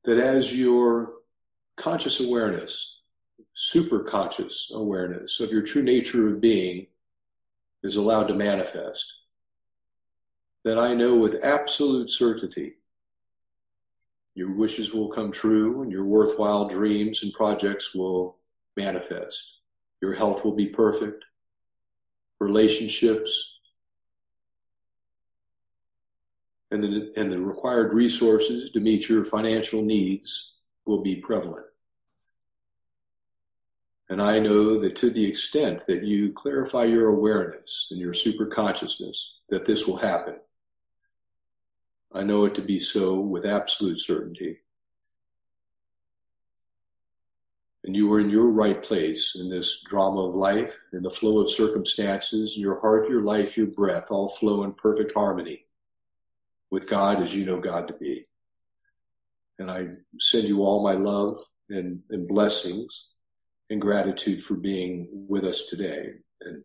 that 0.05 0.18
as 0.18 0.57
your 0.57 1.12
conscious 1.77 2.21
awareness, 2.21 2.99
super 3.55 4.01
conscious 4.01 4.71
awareness 4.75 5.41
of 5.41 5.53
your 5.53 5.62
true 5.62 5.83
nature 5.83 6.29
of 6.29 6.41
being 6.41 6.87
is 7.83 7.97
allowed 7.97 8.29
to 8.29 8.35
manifest, 8.35 9.12
then 10.64 10.79
I 10.79 10.95
know 10.95 11.14
with 11.14 11.43
absolute 11.43 12.11
certainty 12.11 12.75
your 14.35 14.53
wishes 14.53 14.93
will 14.93 15.09
come 15.09 15.33
true 15.33 15.83
and 15.83 15.91
your 15.91 16.05
worthwhile 16.05 16.68
dreams 16.68 17.23
and 17.23 17.33
projects 17.33 17.95
will 17.95 18.37
manifest. 18.77 19.59
Your 20.01 20.14
health 20.14 20.45
will 20.45 20.55
be 20.55 20.66
perfect. 20.66 21.25
Relationships 22.41 23.59
and 26.70 26.82
the, 26.82 27.12
and 27.16 27.30
the 27.30 27.41
required 27.41 27.93
resources 27.93 28.70
to 28.70 28.80
meet 28.80 29.09
your 29.09 29.24
financial 29.24 29.82
needs 29.82 30.55
will 30.86 31.03
be 31.03 31.16
prevalent. 31.16 31.66
And 34.09 34.20
I 34.20 34.41
know 34.41 34.80
that 34.80 34.97
to 34.97 35.11
the 35.11 35.24
extent 35.24 35.86
that 35.86 36.03
you 36.03 36.32
clarify 36.32 36.84
your 36.84 37.09
awareness 37.09 37.88
and 37.91 38.01
your 38.01 38.14
super 38.14 38.47
consciousness, 38.47 39.34
that 39.51 39.66
this 39.66 39.86
will 39.86 39.99
happen. 39.99 40.36
I 42.12 42.24
know 42.24 42.45
it 42.45 42.57
to 42.57 42.62
be 42.62 42.80
so 42.80 43.20
with 43.20 43.47
absolute 43.47 44.01
certainty. 44.01 44.59
And 47.91 47.97
you 47.97 48.12
are 48.12 48.20
in 48.20 48.30
your 48.30 48.47
right 48.47 48.80
place 48.80 49.34
in 49.34 49.49
this 49.49 49.82
drama 49.82 50.28
of 50.28 50.36
life, 50.36 50.78
in 50.93 51.03
the 51.03 51.11
flow 51.11 51.41
of 51.41 51.51
circumstances, 51.51 52.57
your 52.57 52.80
heart, 52.80 53.09
your 53.09 53.24
life, 53.24 53.57
your 53.57 53.66
breath 53.66 54.12
all 54.12 54.28
flow 54.28 54.62
in 54.62 54.74
perfect 54.74 55.12
harmony 55.12 55.64
with 56.70 56.88
God 56.88 57.20
as 57.20 57.34
you 57.34 57.45
know 57.45 57.59
God 57.59 57.88
to 57.88 57.95
be. 57.95 58.28
And 59.59 59.68
I 59.68 59.88
send 60.20 60.47
you 60.47 60.62
all 60.62 60.84
my 60.84 60.93
love 60.93 61.38
and, 61.68 62.01
and 62.11 62.28
blessings 62.28 63.09
and 63.70 63.80
gratitude 63.80 64.41
for 64.41 64.55
being 64.55 65.09
with 65.28 65.43
us 65.45 65.66
today. 65.66 66.12
And 66.43 66.62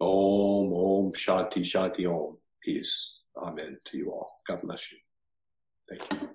Om, 0.00 0.72
Om, 0.72 1.12
Shanti, 1.12 1.60
Shanti, 1.60 2.06
Om. 2.06 2.38
Peace. 2.62 3.18
Amen 3.36 3.76
to 3.84 3.98
you 3.98 4.10
all. 4.10 4.40
God 4.48 4.62
bless 4.62 4.90
you. 4.90 4.96
Thank 5.86 6.10
you. 6.10 6.30